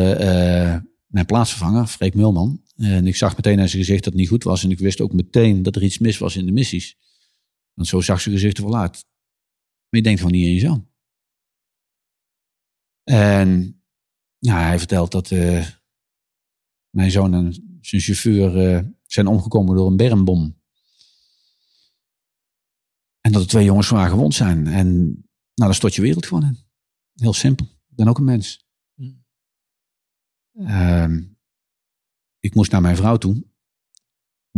[1.06, 2.62] mijn plaatsvervanger, Freek Mulman.
[2.76, 4.64] En ik zag meteen aan zijn gezicht dat het niet goed was.
[4.64, 6.96] En ik wist ook meteen dat er iets mis was in de missies.
[7.74, 9.04] Want zo zag zijn gezicht er wel uit.
[9.88, 10.88] Maar je denkt gewoon niet in je zoon.
[13.04, 13.82] En
[14.38, 15.66] ja, hij vertelt dat uh,
[16.90, 20.60] mijn zoon en zijn chauffeur uh, zijn omgekomen door een bermbom.
[23.20, 24.66] En dat er twee jongens zwaar gewond zijn.
[24.66, 25.22] En nou,
[25.54, 26.58] daar stort je wereld gewoon in.
[27.14, 27.66] Heel simpel.
[27.66, 28.66] Ik ben ook een mens.
[30.52, 31.16] Uh,
[32.38, 33.47] ik moest naar mijn vrouw toe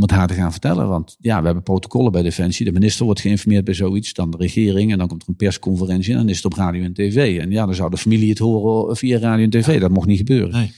[0.00, 0.88] om het haar te gaan vertellen.
[0.88, 2.64] Want ja, we hebben protocollen bij Defensie.
[2.64, 4.92] De minister wordt geïnformeerd bij zoiets, dan de regering.
[4.92, 7.40] En dan komt er een persconferentie en dan is het op radio en tv.
[7.40, 9.80] En ja, dan zou de familie het horen via radio en tv.
[9.80, 10.52] Dat mocht niet gebeuren.
[10.52, 10.72] Nee.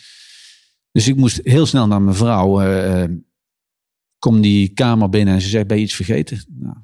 [0.92, 2.62] Dus ik moest heel snel naar mijn vrouw.
[2.62, 3.04] Uh,
[4.18, 6.44] kom die kamer binnen en ze zegt, ben je iets vergeten?
[6.48, 6.76] Nou,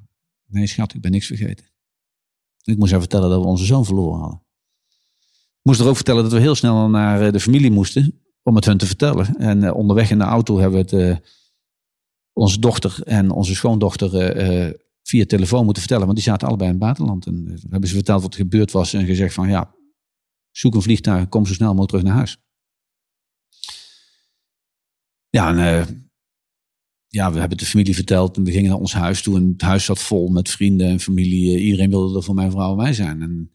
[0.46, 1.66] nee schat, ik ben niks vergeten.
[2.62, 4.42] Ik moest haar vertellen dat we onze zoon verloren hadden.
[5.30, 8.54] Ik moest er ook vertellen dat we heel snel naar eh, de familie moesten om
[8.54, 9.36] het hun te vertellen.
[9.36, 11.22] En onderweg in de auto hebben we het,
[12.38, 14.36] onze dochter en onze schoondochter
[14.66, 14.72] uh,
[15.02, 16.06] via telefoon moeten vertellen.
[16.06, 17.26] Want die zaten allebei in het buitenland.
[17.26, 18.92] En we hebben ze verteld wat er gebeurd was.
[18.92, 19.74] En gezegd van ja,
[20.50, 22.38] zoek een vliegtuig, kom zo snel mogelijk terug naar huis.
[25.30, 26.10] Ja, en,
[27.08, 29.36] ja, we hebben de familie verteld en we gingen naar ons huis toe.
[29.36, 31.58] En het huis zat vol met vrienden en familie.
[31.58, 33.22] Iedereen wilde er voor mijn vrouw en mij zijn.
[33.22, 33.50] En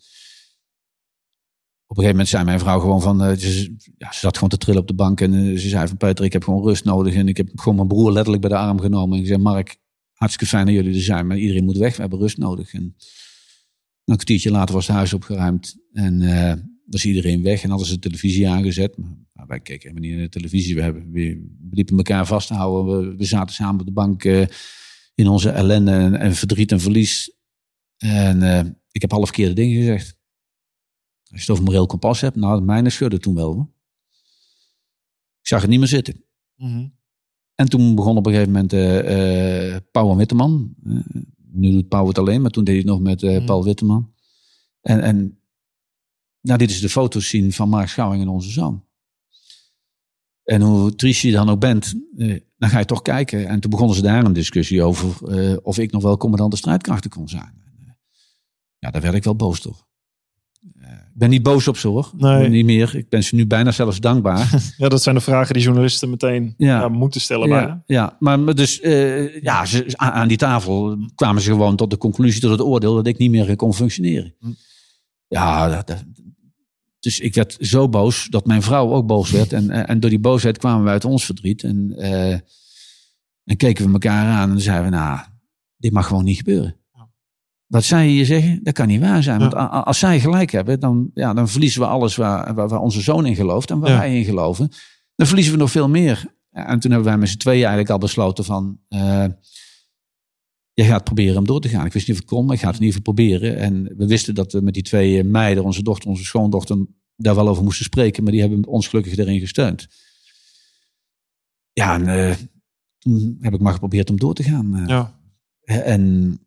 [1.93, 4.49] op een gegeven moment zei mijn vrouw gewoon van, uh, ze, ja, ze zat gewoon
[4.49, 6.85] te trillen op de bank en uh, ze zei van Peter, ik heb gewoon rust
[6.85, 9.39] nodig en ik heb gewoon mijn broer letterlijk bij de arm genomen en ik zei
[9.39, 9.77] Mark,
[10.13, 12.73] hartstikke fijn dat jullie er zijn, maar iedereen moet weg, we hebben rust nodig.
[12.73, 12.81] En
[14.05, 16.53] een kwartiertje later was het huis opgeruimd en uh,
[16.85, 18.97] was iedereen weg en hadden ze de televisie aangezet.
[19.33, 22.53] Maar wij keken helemaal niet naar de televisie, we, hebben, we, liepen elkaar vast te
[22.53, 24.23] houden, we, zaten samen op de bank
[25.15, 27.31] in onze ellende en, verdriet en verlies.
[27.97, 28.41] En
[28.91, 30.21] ik heb alle verkeerde dingen gezegd.
[31.33, 33.53] Als je het over moreel kompas hebt, nou, mijne schudde toen wel.
[33.53, 33.67] Hoor.
[35.39, 36.23] Ik zag het niet meer zitten.
[36.55, 36.87] Mhm.
[37.55, 40.73] En toen begon op een gegeven moment uh, uh, Pauw Witteman.
[40.83, 40.99] Uh,
[41.51, 44.13] nu doet Pauw het alleen, maar toen deed hij het nog met uh, Paul Witteman.
[44.81, 45.39] En, en
[46.41, 48.85] nou, dit is de foto's zien van Mark Schouwing en onze zoon.
[50.43, 51.93] En hoe triest je dan ook bent,
[52.57, 53.47] dan ga je toch kijken.
[53.47, 57.09] En toen begonnen ze daar een discussie over of ik nog wel commandant de strijdkrachten
[57.09, 57.53] kon zijn.
[58.77, 59.87] ja, daar werd ik wel boos toch.
[61.13, 62.11] Ik ben niet boos op ze hoor.
[62.17, 62.49] Nee.
[62.49, 62.95] Niet meer.
[62.95, 64.63] Ik ben ze nu bijna zelfs dankbaar.
[64.77, 66.87] ja, dat zijn de vragen die journalisten meteen ja.
[66.87, 67.49] moeten stellen.
[67.49, 68.15] Ja, ja.
[68.19, 72.51] maar dus uh, ja, ze, aan die tafel kwamen ze gewoon tot de conclusie, tot
[72.51, 74.35] het oordeel dat ik niet meer kon functioneren.
[74.39, 74.51] Hm.
[75.27, 76.03] Ja, dat,
[76.99, 79.53] dus ik werd zo boos dat mijn vrouw ook boos werd.
[79.53, 81.63] En, en door die boosheid kwamen we uit ons verdriet.
[81.63, 82.31] En, uh,
[83.43, 85.19] en keken we elkaar aan en zeiden we, nou,
[85.77, 86.82] dit mag gewoon niet gebeuren.
[87.73, 89.39] Wat zij hier zeggen, dat kan niet waar zijn.
[89.39, 89.53] Want
[89.85, 93.35] als zij gelijk hebben, dan, ja, dan verliezen we alles waar, waar, onze zoon in
[93.35, 94.69] gelooft en waar wij in geloven.
[95.15, 96.35] Dan verliezen we nog veel meer.
[96.51, 98.79] En toen hebben wij met z'n tweeën eigenlijk al besloten van...
[98.89, 99.25] Uh,
[100.73, 101.85] je gaat proberen om door te gaan.
[101.85, 103.57] Ik wist niet of ik kon, maar ik ga het in ieder geval proberen.
[103.57, 107.47] En we wisten dat we met die twee meiden, onze dochter, onze schoondochter, daar wel
[107.47, 108.23] over moesten spreken.
[108.23, 109.87] Maar die hebben ons gelukkig erin gesteund.
[111.71, 112.35] Ja, en uh,
[112.97, 114.83] toen heb ik maar geprobeerd om door te gaan.
[114.87, 115.19] Ja.
[115.63, 116.37] En...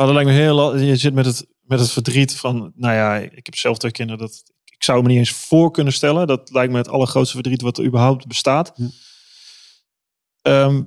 [0.00, 0.76] Maar dat lijkt me heel...
[0.78, 2.72] Je zit met het, met het verdriet van...
[2.74, 4.20] Nou ja, ik heb zelf twee kinderen.
[4.20, 6.26] Dat, ik zou me niet eens voor kunnen stellen.
[6.26, 8.72] Dat lijkt me het allergrootste verdriet wat er überhaupt bestaat.
[8.74, 8.88] Ja.
[10.42, 10.82] Ehm,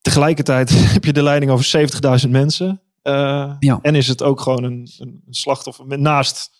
[0.00, 1.90] tegelijkertijd heb je de leiding over
[2.24, 2.82] 70.000 mensen.
[3.02, 3.78] Uh, ja.
[3.82, 6.50] En is het ook gewoon een, een slachtoffer met naast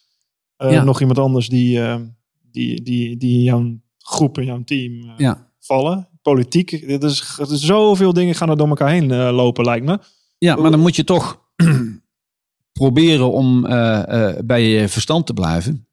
[0.58, 1.96] uh, nog iemand anders die, uh,
[2.50, 5.50] die, die, die in jouw groep, in jouw team ja.
[5.58, 6.08] vallen.
[6.22, 9.98] Politiek, dit is, zoveel dingen gaan er door elkaar heen lopen, lijkt me.
[10.38, 11.41] Ja, maar dan moet je toch
[12.72, 13.60] proberen om
[14.44, 15.86] bij je verstand te blijven.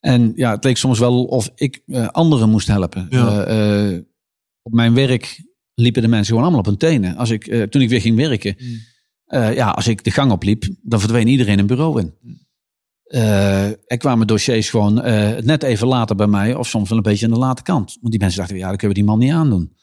[0.00, 3.06] En ja, het leek soms wel of ik anderen moest helpen.
[3.10, 4.06] Ja
[4.62, 5.42] op mijn werk
[5.74, 7.16] liepen de mensen gewoon allemaal op hun tenen.
[7.16, 9.40] Als ik, toen ik weer ging werken, mm.
[9.52, 12.14] ja, als ik de gang opliep, dan verdween iedereen een bureau in.
[13.06, 14.94] Uh, er kwamen dossiers gewoon
[15.44, 17.96] net even later bij mij, of soms wel een beetje aan de late kant.
[18.00, 19.76] Want die mensen dachten, ja, dan kunnen we die man niet aandoen.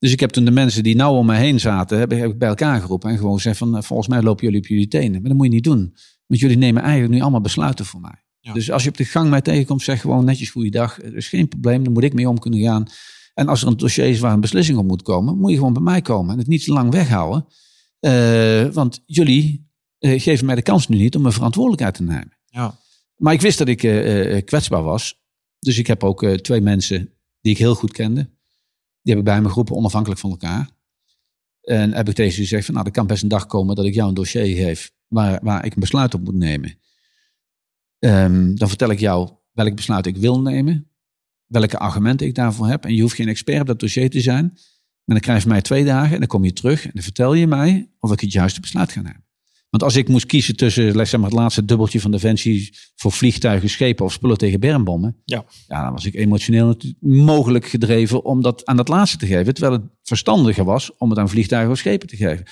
[0.00, 2.48] Dus ik heb toen de mensen die nou om me heen zaten, heb ik bij
[2.48, 5.20] elkaar geroepen en gewoon gezegd van, volgens mij lopen jullie op jullie tenen.
[5.20, 5.94] Maar dat moet je niet doen.
[6.26, 8.24] Want jullie nemen eigenlijk nu allemaal besluiten voor mij.
[8.52, 11.02] Dus als je op de gang mij tegenkomt, zeg gewoon netjes goeiedag.
[11.02, 12.86] Er is geen probleem, dan moet ik mee om kunnen gaan.
[13.34, 15.72] En als er een dossier is waar een beslissing op moet komen, moet je gewoon
[15.72, 17.46] bij mij komen en het niet te lang weghouden.
[18.00, 22.38] Uh, want jullie uh, geven mij de kans nu niet om mijn verantwoordelijkheid te nemen.
[22.44, 22.78] Ja.
[23.16, 25.20] Maar ik wist dat ik uh, kwetsbaar was.
[25.58, 28.30] Dus ik heb ook twee mensen die ik heel goed kende.
[29.02, 30.70] Die heb ik bij me geroepen, onafhankelijk van elkaar.
[31.60, 33.84] En heb ik tegen ze gezegd van, nou, er kan best een dag komen dat
[33.84, 36.78] ik jou een dossier geef waar, waar ik een besluit op moet nemen.
[37.98, 40.90] Um, dan vertel ik jou welk besluit ik wil nemen
[41.50, 42.84] welke argumenten ik daarvoor heb.
[42.84, 44.44] En je hoeft geen expert op dat dossier te zijn.
[45.04, 47.34] Maar dan krijg je mij twee dagen en dan kom je terug en dan vertel
[47.34, 49.24] je mij of ik het juiste besluit ga nemen.
[49.70, 53.68] Want als ik moest kiezen tussen zeg maar, het laatste dubbeltje van Defensie voor vliegtuigen,
[53.68, 55.16] schepen of spullen tegen bermbommen.
[55.24, 55.44] Ja.
[55.68, 59.54] ja, dan was ik emotioneel mogelijk gedreven om dat aan dat laatste te geven.
[59.54, 62.44] Terwijl het verstandiger was om het aan vliegtuigen of schepen te geven.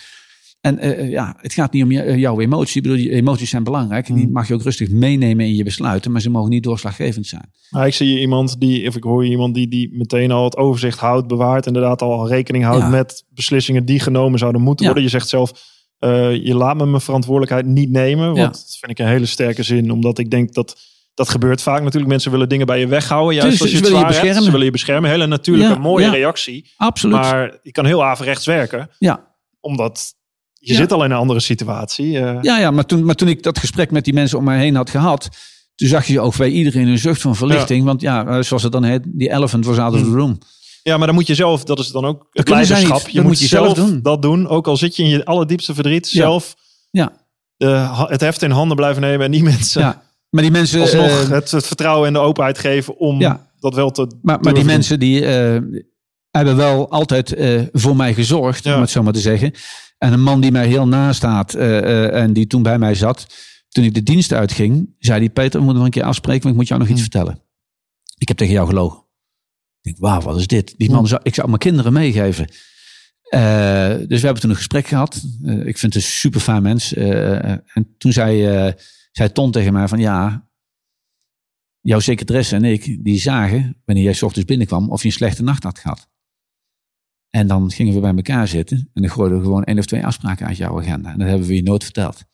[0.60, 2.82] En uh, ja, het gaat niet om jouw emotie.
[2.82, 4.08] Ik bedoel, emoties zijn belangrijk.
[4.08, 4.32] En die hmm.
[4.32, 6.12] mag je ook rustig meenemen in je besluiten.
[6.12, 7.50] Maar ze mogen niet doorslaggevend zijn.
[7.70, 10.98] Maar ik zie iemand die, of ik hoor iemand die, die meteen al het overzicht
[10.98, 11.66] houdt, bewaart.
[11.66, 15.04] Inderdaad al rekening houdt met beslissingen die genomen zouden moeten worden.
[15.04, 15.52] Je zegt zelf,
[16.01, 18.34] uh, je laat me mijn verantwoordelijkheid niet nemen.
[18.34, 19.90] Want dat vind ik een hele sterke zin.
[19.90, 20.76] Omdat ik denk dat
[21.14, 22.11] dat gebeurt vaak natuurlijk.
[22.11, 23.34] Mensen willen dingen bij je weghouden.
[23.34, 24.32] Juist dus, als je het willen je beschermen.
[24.32, 24.44] Hebt.
[24.44, 25.11] Ze willen je beschermen.
[25.11, 26.70] Hele natuurlijke, mooie reactie.
[26.76, 27.16] Absoluut.
[27.16, 28.90] Maar je kan heel averechts werken.
[28.99, 29.26] Ja.
[29.61, 30.14] Omdat
[30.53, 32.12] je zit al in een andere situatie.
[32.12, 32.38] Uh.
[32.42, 34.74] Ja, ja maar, toen, maar toen ik dat gesprek met die mensen om mij heen
[34.74, 35.28] had gehad.
[35.74, 37.84] Toen zag je ook bij iedereen een zucht van verlichting.
[37.84, 40.16] Want ja, eh, zoals het dan heet, die elephant was out of the hmm.
[40.16, 40.38] room.
[40.89, 43.09] Ja, maar dan moet je zelf, dat is dan ook het leiderschap.
[43.09, 44.03] Je moet, je zelf doen.
[44.03, 44.49] dat doen.
[44.49, 46.57] Ook al zit je in je allerdiepste verdriet, zelf
[46.91, 47.12] ja.
[47.59, 49.80] Uh, het heft in handen blijven nemen en die mensen.
[49.80, 50.03] Ja.
[50.30, 50.80] Maar die mensen.
[50.80, 54.18] Alsnog uh, het, het, vertrouwen en de openheid geven om dat wel te.
[54.22, 55.24] Maar, maar die mensen die
[56.30, 57.36] hebben wel altijd
[57.72, 59.53] voor mij gezorgd, om het zo maar te zeggen.
[59.99, 61.11] En een man die mij heel uh,
[61.55, 63.26] uh, en die toen bij mij zat,
[63.68, 66.55] toen ik de dienst uitging, zei die Peter, we moeten nog een keer afspreken, want
[66.55, 67.11] ik moet jou nog iets hmm.
[67.11, 67.43] vertellen.
[68.18, 69.07] Ik heb tegen jou gelogen.
[69.89, 70.74] Denk, wauw, wat is dit?
[70.76, 72.49] Die man zou, ik zou mijn kinderen meegeven.
[73.34, 75.22] Uh, dus we hebben toen een gesprek gehad.
[75.43, 76.95] ik vind het een super fijn mens.
[76.95, 78.74] en toen zei,
[79.12, 80.49] zei Ton tegen mij van ja,
[81.80, 85.43] jouw secretaresse en ik, die zagen, wanneer jij s ochtends binnenkwam, of je een slechte
[85.43, 86.09] nacht had gehad.
[87.28, 90.07] En dan gingen we bij elkaar zitten en dan gooiden we gewoon één of twee
[90.07, 91.12] afspraken uit jouw agenda.
[91.12, 92.24] En dat hebben we je nooit verteld.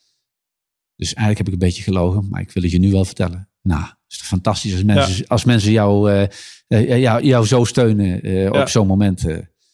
[0.97, 3.51] Dus eigenlijk heb ik een beetje gelogen, maar ik wil het je nu wel vertellen.
[3.63, 3.85] Nou,
[4.15, 6.29] het is fantastisch als mensen, als mensen jou, uh,
[6.69, 9.21] uh, jou, jou zo steunen uh, op zo'n moment.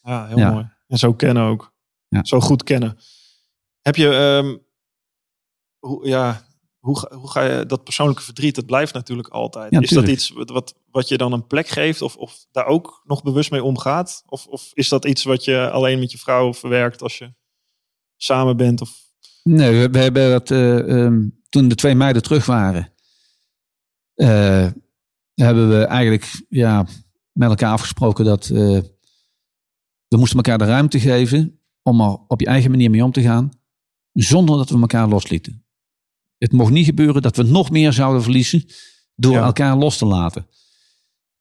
[0.02, 0.68] ja, heel mooi.
[0.86, 1.72] En zo kennen ook.
[2.22, 2.98] Zo goed kennen.
[3.80, 4.62] Heb je, um,
[5.78, 6.44] hoe, ja,
[6.78, 9.72] hoe, hoe ga je dat persoonlijke verdriet, dat blijft natuurlijk altijd.
[9.72, 13.22] is dat iets wat, wat je dan een plek geeft of, of daar ook nog
[13.22, 14.22] bewust mee omgaat?
[14.26, 17.32] Of, of is dat iets wat je alleen met je vrouw verwerkt als je
[18.16, 18.80] samen bent?
[18.80, 18.90] Of?
[19.42, 22.92] Nee, we, hebben dat uh, toen de twee meiden terug waren,
[24.20, 24.66] uh,
[25.34, 26.86] hebben we eigenlijk ja,
[27.32, 28.78] met elkaar afgesproken dat uh,
[30.08, 33.22] we moesten elkaar de ruimte geven om er op je eigen manier mee om te
[33.22, 33.50] gaan,
[34.12, 35.64] zonder dat we elkaar loslieten.
[36.38, 38.64] Het mocht niet gebeuren dat we nog meer zouden verliezen
[39.14, 40.46] door elkaar los te laten.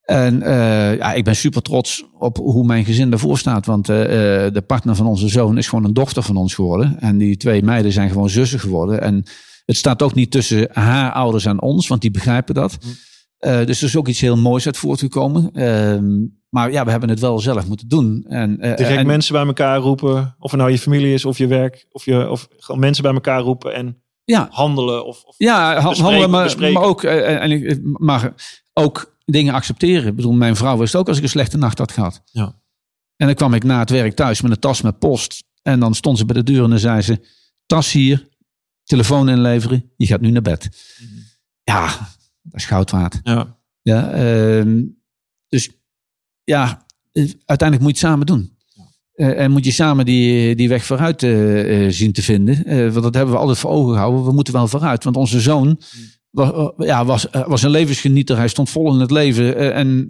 [0.01, 3.65] En uh, ja, ik ben super trots op hoe mijn gezin ervoor staat.
[3.65, 6.99] Want uh, de partner van onze zoon is gewoon een dochter van ons geworden.
[6.99, 9.01] En die twee meiden zijn gewoon zussen geworden.
[9.01, 9.23] En
[9.70, 12.78] het staat ook niet tussen haar ouders en ons, want die begrijpen dat.
[13.39, 15.51] Uh, dus er is ook iets heel moois uit voortgekomen.
[15.53, 18.26] Ehm, maar ja, we hebben het wel zelf moeten doen.
[18.28, 20.36] En, Direct en, mensen bij elkaar roepen.
[20.39, 21.88] Of het nou je familie is of je werk.
[21.91, 24.47] Of, je, of gewoon mensen bij elkaar roepen en ja.
[24.51, 25.05] handelen.
[25.05, 28.34] Of, of ja, handelen, maar, maar, ook, en, maar
[28.74, 30.07] ook dingen accepteren.
[30.07, 32.22] Ik bedoel, mijn vrouw wist ook als ik een slechte nacht had gehad.
[32.26, 32.55] Ja.
[33.15, 35.43] En dan kwam ik na het werk thuis met een tas met post.
[35.61, 37.20] En dan stond ze bij de deur en dan zei ze:
[37.65, 38.28] Tas hier,
[38.90, 40.70] telefoon inleveren, je gaat nu naar bed.
[41.00, 41.20] Mhm.
[41.64, 41.86] Ja,
[42.42, 43.20] dat is goud waard.
[43.24, 43.58] Ja.
[43.82, 44.14] ja
[44.64, 44.84] uh,
[45.48, 45.70] dus
[46.44, 46.86] ja,
[47.46, 48.58] uiteindelijk moet je het samen doen.
[49.16, 52.64] Uh, en moet je samen die, die weg vooruit uh, zien te vinden.
[52.92, 54.26] want dat hebben we altijd voor ogen gehouden.
[54.26, 55.04] We moeten wel vooruit.
[55.04, 58.38] Want onze zoon, mhm was, eh, ja, was, eh, was een levensgenieter.
[58.38, 59.56] Hij stond vol in het leven.
[59.56, 60.08] Eh, en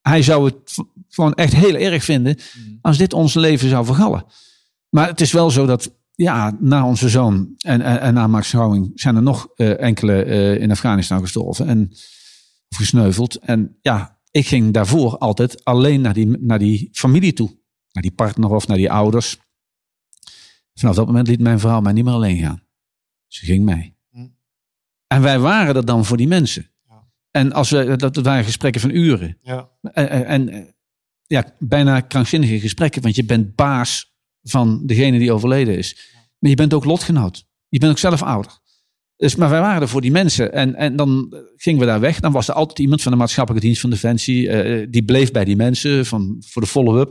[0.00, 0.74] hij zou het
[1.08, 2.78] gewoon echt heel erg vinden mm.
[2.82, 4.24] als dit ons leven zou vergallen.
[4.88, 8.48] Maar het is wel zo dat ja, na onze zoon en, en, en na Max
[8.48, 10.24] Schouwing zijn er nog enkele
[10.58, 11.92] in Afghanistan gestorven en
[12.68, 13.36] gesneuveld.
[13.36, 17.58] En ja, ik ging daarvoor altijd alleen naar die, naar die familie toe.
[17.92, 19.38] Naar die partner of naar die ouders.
[20.74, 22.62] Vanaf dat moment liet mijn vrouw mij niet meer alleen gaan.
[23.26, 23.98] Ze ging mee.
[25.06, 26.70] En wij waren er dan voor die mensen.
[26.88, 27.08] Ja.
[27.30, 29.38] En als we, dat waren gesprekken van uren.
[29.42, 29.70] Ja.
[29.82, 30.74] En, en,
[31.26, 34.09] ja, bijna krankzinnige gesprekken, want je bent baas
[34.42, 35.96] van degene die overleden is.
[36.38, 37.46] Maar je bent ook lotgenoot.
[37.68, 38.58] Je bent ook zelf ouder.
[39.16, 40.52] Dus, maar wij waren er voor die mensen.
[40.52, 42.20] En, en dan gingen we daar weg.
[42.20, 44.46] Dan was er altijd iemand van de maatschappelijke dienst van Defensie.
[44.46, 47.10] Uh, die bleef bij die mensen van, voor de follow-up.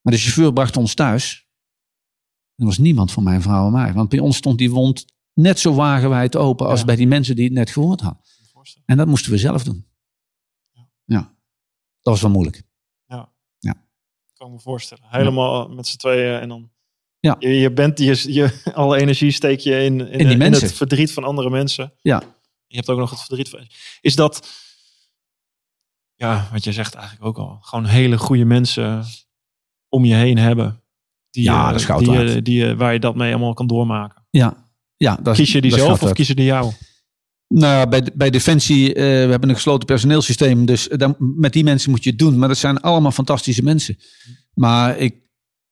[0.00, 1.46] Maar de chauffeur bracht ons thuis.
[2.56, 3.92] Er was niemand van mijn vrouw en mij.
[3.92, 7.44] Want bij ons stond die wond net zo wagenwijd open als bij die mensen die
[7.44, 8.22] het net gehoord hadden.
[8.84, 9.86] En dat moesten we zelf doen.
[10.72, 10.88] Ja.
[11.04, 11.20] ja.
[12.00, 12.62] Dat was wel moeilijk.
[14.38, 15.04] Kan me voorstellen.
[15.06, 16.70] Helemaal met z'n tweeën en dan...
[17.20, 17.36] Ja.
[17.38, 21.12] Je, je bent, je, je, alle energie steek je in, in, in, in het verdriet
[21.12, 21.92] van andere mensen.
[22.00, 22.22] Ja.
[22.66, 23.66] Je hebt ook nog het verdriet van...
[24.00, 24.48] Is dat...
[26.14, 27.58] Ja, wat je zegt eigenlijk ook al.
[27.60, 29.04] Gewoon hele goede mensen
[29.88, 30.82] om je heen hebben.
[31.30, 34.26] Die, ja, dat is goud die, die, waar je dat mee allemaal kan doormaken.
[34.30, 36.72] Ja, ja, dat, Kies je die zelf of kiezen die jou?
[37.48, 40.66] Nou, bij, bij Defensie, uh, we hebben een gesloten personeelsysteem.
[40.66, 42.38] Dus dan, met die mensen moet je het doen.
[42.38, 43.96] Maar dat zijn allemaal fantastische mensen.
[44.54, 45.14] Maar ik,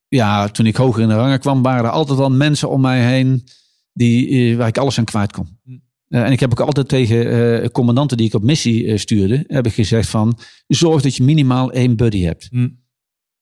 [0.09, 3.07] ja, toen ik hoger in de rangen kwam, waren er altijd wel mensen om mij
[3.07, 3.45] heen
[3.93, 5.59] die, uh, waar ik alles aan kwijt kon.
[5.65, 9.73] Uh, en ik heb ook altijd tegen commandanten die ik op missie stuurde, heb ik
[9.73, 12.49] gezegd van, zorg dat je minimaal één buddy hebt.
[12.51, 12.69] Hm.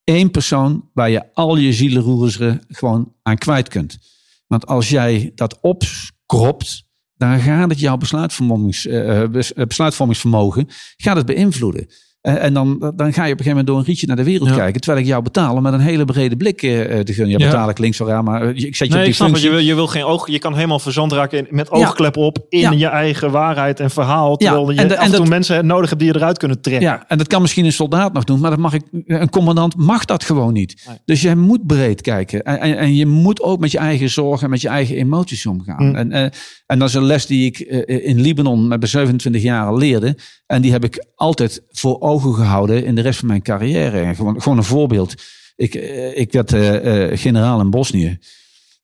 [0.04, 3.98] Eén persoon waar je al je zielenroerseren gewoon aan kwijt kunt.
[4.46, 6.83] Want als jij dat opkropt,
[7.16, 9.24] dan gaat het jouw besluitvormings, uh,
[9.66, 11.88] besluitvormingsvermogen gaat het beïnvloeden.
[12.26, 14.24] Uh, en dan, dan ga je op een gegeven moment door een rietje naar de
[14.24, 14.80] wereld kijken.
[14.80, 17.38] Terwijl ik jou betalen met een hele brede blik uh, te gunnen.
[17.38, 19.58] Ja, betaal ik links wel maar ik zet je nee, op die ik Je wil,
[19.58, 22.86] je wil geen oog, je kan helemaal verzand raken in, met oogklep op in je
[22.86, 24.36] eigen waarheid en verhaal.
[24.36, 26.88] Terwijl je en, de, af en toe mensen nodig hebt die je eruit kunnen trekken.
[26.88, 29.76] Ja, en dat kan misschien een soldaat nog doen, maar dat mag ik, een commandant
[29.76, 31.00] mag dat gewoon niet.
[31.04, 32.42] Dus jij moet breed kijken.
[32.42, 35.46] En, en, en, je moet ook met je eigen zorgen en met je eigen emoties
[35.46, 35.88] omgaan.
[35.88, 35.94] Mm.
[35.94, 36.22] En, uh,
[36.66, 40.16] en dat is een les die ik in Libanon met 27 jaar leerde.
[40.46, 44.14] En die heb ik altijd voor ogen gehouden in de rest van mijn carrière.
[44.14, 45.14] Gewoon, gewoon een voorbeeld.
[45.56, 48.18] Ik, eh, ik werd uh, uh, generaal in Bosnië.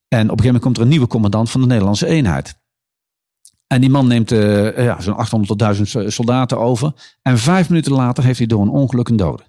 [0.08, 2.58] En op een gegeven moment komt er een nieuwe commandant van de Nederlandse eenheid.
[3.66, 7.18] En die man neemt uh, ja, zo'n 800 tot 1000 soldaten over.
[7.22, 9.42] En vijf minuten later heeft hij door een ongeluk een dode.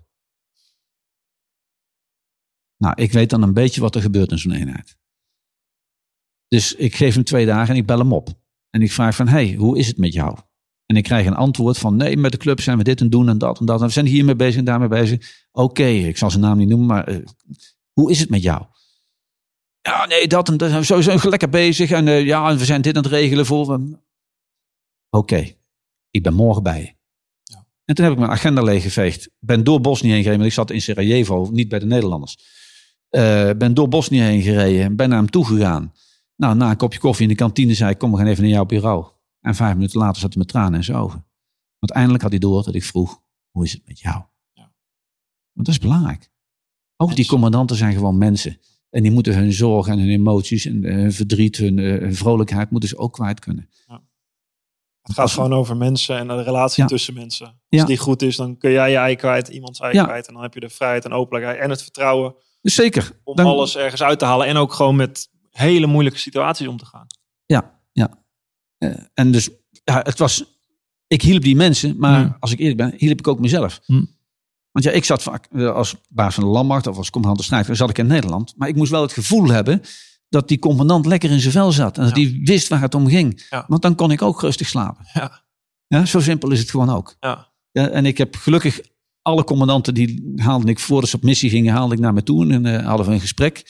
[2.78, 4.98] Nou, ik weet dan een beetje wat er gebeurt in zo'n eenheid.
[6.48, 8.30] Dus ik geef hem twee dagen en ik bel hem op.
[8.70, 10.38] En ik vraag van, hey, hoe is het met jou?
[10.92, 13.30] En ik krijg een antwoord van nee, met de club zijn we dit en doen
[13.30, 13.80] en dat en dat.
[13.80, 15.46] En we zijn hiermee bezig en daarmee bezig.
[15.52, 17.26] Oké, ik zal zijn naam niet noemen, maar uh,
[17.94, 18.66] hoe is het met jou?
[19.82, 20.86] Ja, nee, dat en dat.
[20.86, 21.92] Sowieso lekker bezig.
[21.92, 23.68] En uh, ja, we zijn dit aan het regelen voor.
[23.68, 23.98] Oké,
[25.10, 25.58] okay,
[26.10, 26.94] ik ben morgen bij je.
[27.44, 27.66] Ja.
[27.86, 29.30] En toen heb ik mijn agenda leeggeveegd.
[29.40, 30.46] Ben door Bosnië heen gereden.
[30.46, 32.38] Ik zat in Sarajevo, niet bij de Nederlanders.
[33.10, 34.96] Uh, ben door Bosnië heen gereden.
[34.96, 35.94] Ben naar hem toe gegaan.
[36.36, 38.52] Nou, na een kopje koffie in de kantine zei ik, kom, we gaan even naar
[38.52, 39.06] jouw bureau.
[39.42, 41.26] En vijf minuten later zat hij met tranen in zijn ogen.
[41.80, 44.24] Want eindelijk had hij door dat ik vroeg, hoe is het met jou?
[44.52, 44.74] Ja.
[45.54, 46.32] Want dat is belangrijk.
[46.98, 48.60] Ook die commandanten zijn gewoon mensen.
[48.90, 52.70] En die moeten hun zorgen en hun emoties en hun verdriet, hun, eh, hun vrolijkheid,
[52.70, 53.70] moeten ze ook kwijt kunnen.
[53.88, 54.02] Ja.
[55.02, 57.62] Het gaat gewoon over mensen en de relatie tussen mensen.
[57.70, 60.28] Als die goed is, dan kun jij je ei kwijt, iemands ei kwijt.
[60.28, 62.36] En dan heb je de vrijheid en openlijkheid en het vertrouwen.
[62.62, 63.20] Zeker.
[63.24, 64.48] Om alles ergens uit te halen.
[64.48, 67.08] En ook gewoon met hele moeilijke situaties om te gaan.
[67.46, 67.81] Ja,
[69.14, 69.50] en dus
[69.84, 70.44] ja, het was
[71.08, 72.36] ik hielp die mensen, maar Hmm.
[72.40, 73.82] als ik eerlijk ben, hielp ik ook mezelf.
[73.86, 74.10] Hmm.
[74.72, 77.46] Want ja, ik zat vaak eh, als baas van de landmacht of als commandant de
[77.46, 78.54] strijd, zat ik in Nederland.
[78.58, 79.82] Maar ik moest wel het gevoel hebben
[80.30, 81.98] dat die commandant lekker in zijn vel zat.
[81.98, 82.24] En dat Ja.
[82.24, 83.46] hij wist waar het om ging.
[83.50, 83.66] Ja.
[83.68, 85.06] Want dan kon ik ook rustig slapen.
[85.14, 85.44] Ja.
[85.88, 87.16] Ja, zo simpel is het gewoon ook.
[87.20, 87.50] Ja.
[87.72, 88.80] Ja, en ik heb gelukkig
[89.22, 92.50] alle commandanten die haalde ik voordat ze op missie gingen, haalde ik naar me toe
[92.52, 93.64] en eh, hadden we een gesprek.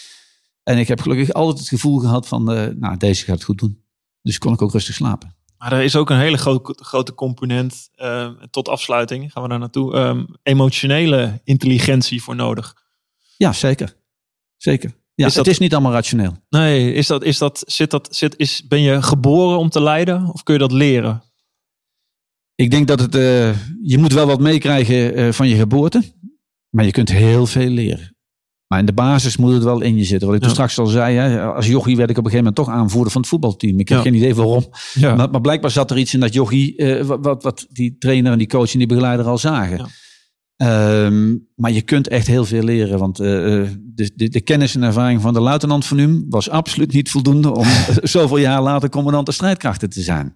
[0.63, 3.57] En ik heb gelukkig altijd het gevoel gehad van, eh, nou, deze gaat het goed
[3.59, 3.80] doen.
[4.21, 5.35] Dus kon ik ook rustig slapen.
[5.57, 9.59] Maar er is ook een hele gro- grote component, eh, tot afsluiting gaan we daar
[9.59, 12.75] naartoe, ehm, emotionele intelligentie voor nodig.
[13.37, 13.95] Ja, zeker.
[14.57, 14.93] Zeker.
[15.15, 16.37] Ja, Is dat- het is niet allemaal rationeel.
[16.49, 20.25] Nee, is dat, is dat, zit dat, zit, is, ben je geboren om te leiden
[20.33, 21.23] of kun je dat leren?
[22.55, 26.03] Ik denk dat het, eh, je moet wel wat meekrijgen eh, van je geboorte.
[26.69, 28.15] Maar je kunt heel veel leren.
[28.71, 30.27] Maar in de basis moet het wel in je zitten.
[30.27, 30.55] Wat ik toen Ja.
[30.55, 33.21] straks al zei, hè, als jochie werd ik op een gegeven moment toch aanvoerder van
[33.21, 33.79] het voetbalteam.
[33.79, 34.03] Ik heb Ja.
[34.03, 34.65] geen idee waarom.
[34.93, 35.15] Ja.
[35.15, 38.31] Maar, maar blijkbaar zat er iets in dat jochie, eh, wat, wat, wat die trainer
[38.31, 39.85] en die coach en die begeleider al zagen.
[40.57, 42.99] Ehm, maar je kunt echt heel veel leren.
[42.99, 46.49] Want eh, eh, de, de, de kennis en ervaring van de luitenant van Num was
[46.49, 47.65] absoluut niet voldoende om
[48.15, 50.33] zoveel jaar later commandant de strijdkrachten te zijn.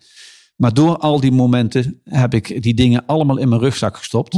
[0.56, 4.38] Maar door al die momenten heb ik die dingen allemaal in mijn rugzak gestopt.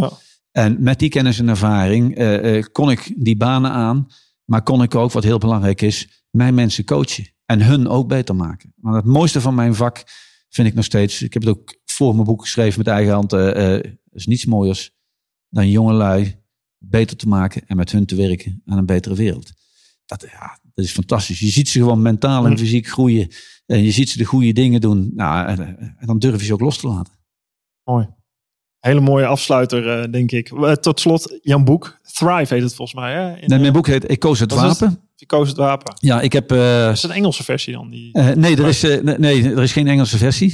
[0.58, 4.08] En met die kennis en ervaring eh, eh, kon ik die banen aan.
[4.46, 7.28] Maar kon ik ook, wat heel belangrijk is, mijn mensen coachen.
[7.46, 8.74] En hun ook beter maken.
[8.76, 10.04] Want het mooiste van mijn vak
[10.50, 11.22] vind ik nog steeds.
[11.22, 13.32] Ik heb het ook voor mijn boek geschreven met eigen hand.
[13.32, 14.92] er is niets mooiers
[15.50, 16.36] dan jongelui
[16.78, 19.52] beter te maken en met hun te werken aan een betere wereld.
[20.06, 21.40] Dat, ja, dat is fantastisch.
[21.40, 23.28] Je ziet ze gewoon mentaal en fysiek groeien.
[23.66, 25.12] En je ziet ze de goede dingen doen.
[25.16, 27.14] Nou, en, en dan durf je ze ook los te laten.
[27.84, 28.08] Mooi.
[28.88, 30.52] Hele mooie afsluiter, eh, denk ik.
[30.52, 32.00] Eh, tot slot, Jan Boek.
[32.14, 33.14] Thrive heet het volgens mij.
[33.14, 33.28] Hè?
[33.28, 34.60] In, Nee, eh, mijn boek heet Ik koos het het?
[34.60, 35.00] wapen.
[35.16, 35.94] Je koos het wapen.
[36.00, 36.52] Ja, ik heb...
[36.52, 37.90] eh, is een Engelse versie dan.
[37.90, 38.10] Die...
[38.14, 40.54] eh, nee, er is, eh, nee, er is geen Engelse versie.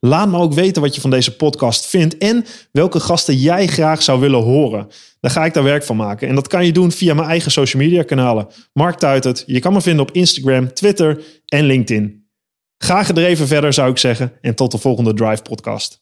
[0.00, 4.02] Laat me ook weten wat je van deze podcast vindt en welke gasten jij graag
[4.02, 4.88] zou willen horen.
[5.20, 6.28] Dan ga ik daar werk van maken.
[6.28, 8.48] En dat kan je doen via mijn eigen social media kanalen.
[8.72, 9.42] Mark Tuitert.
[9.46, 12.28] Je kan me vinden op Instagram, Twitter en LinkedIn.
[12.78, 15.99] Ga gedreven verder zou ik zeggen en tot de volgende Drive podcast.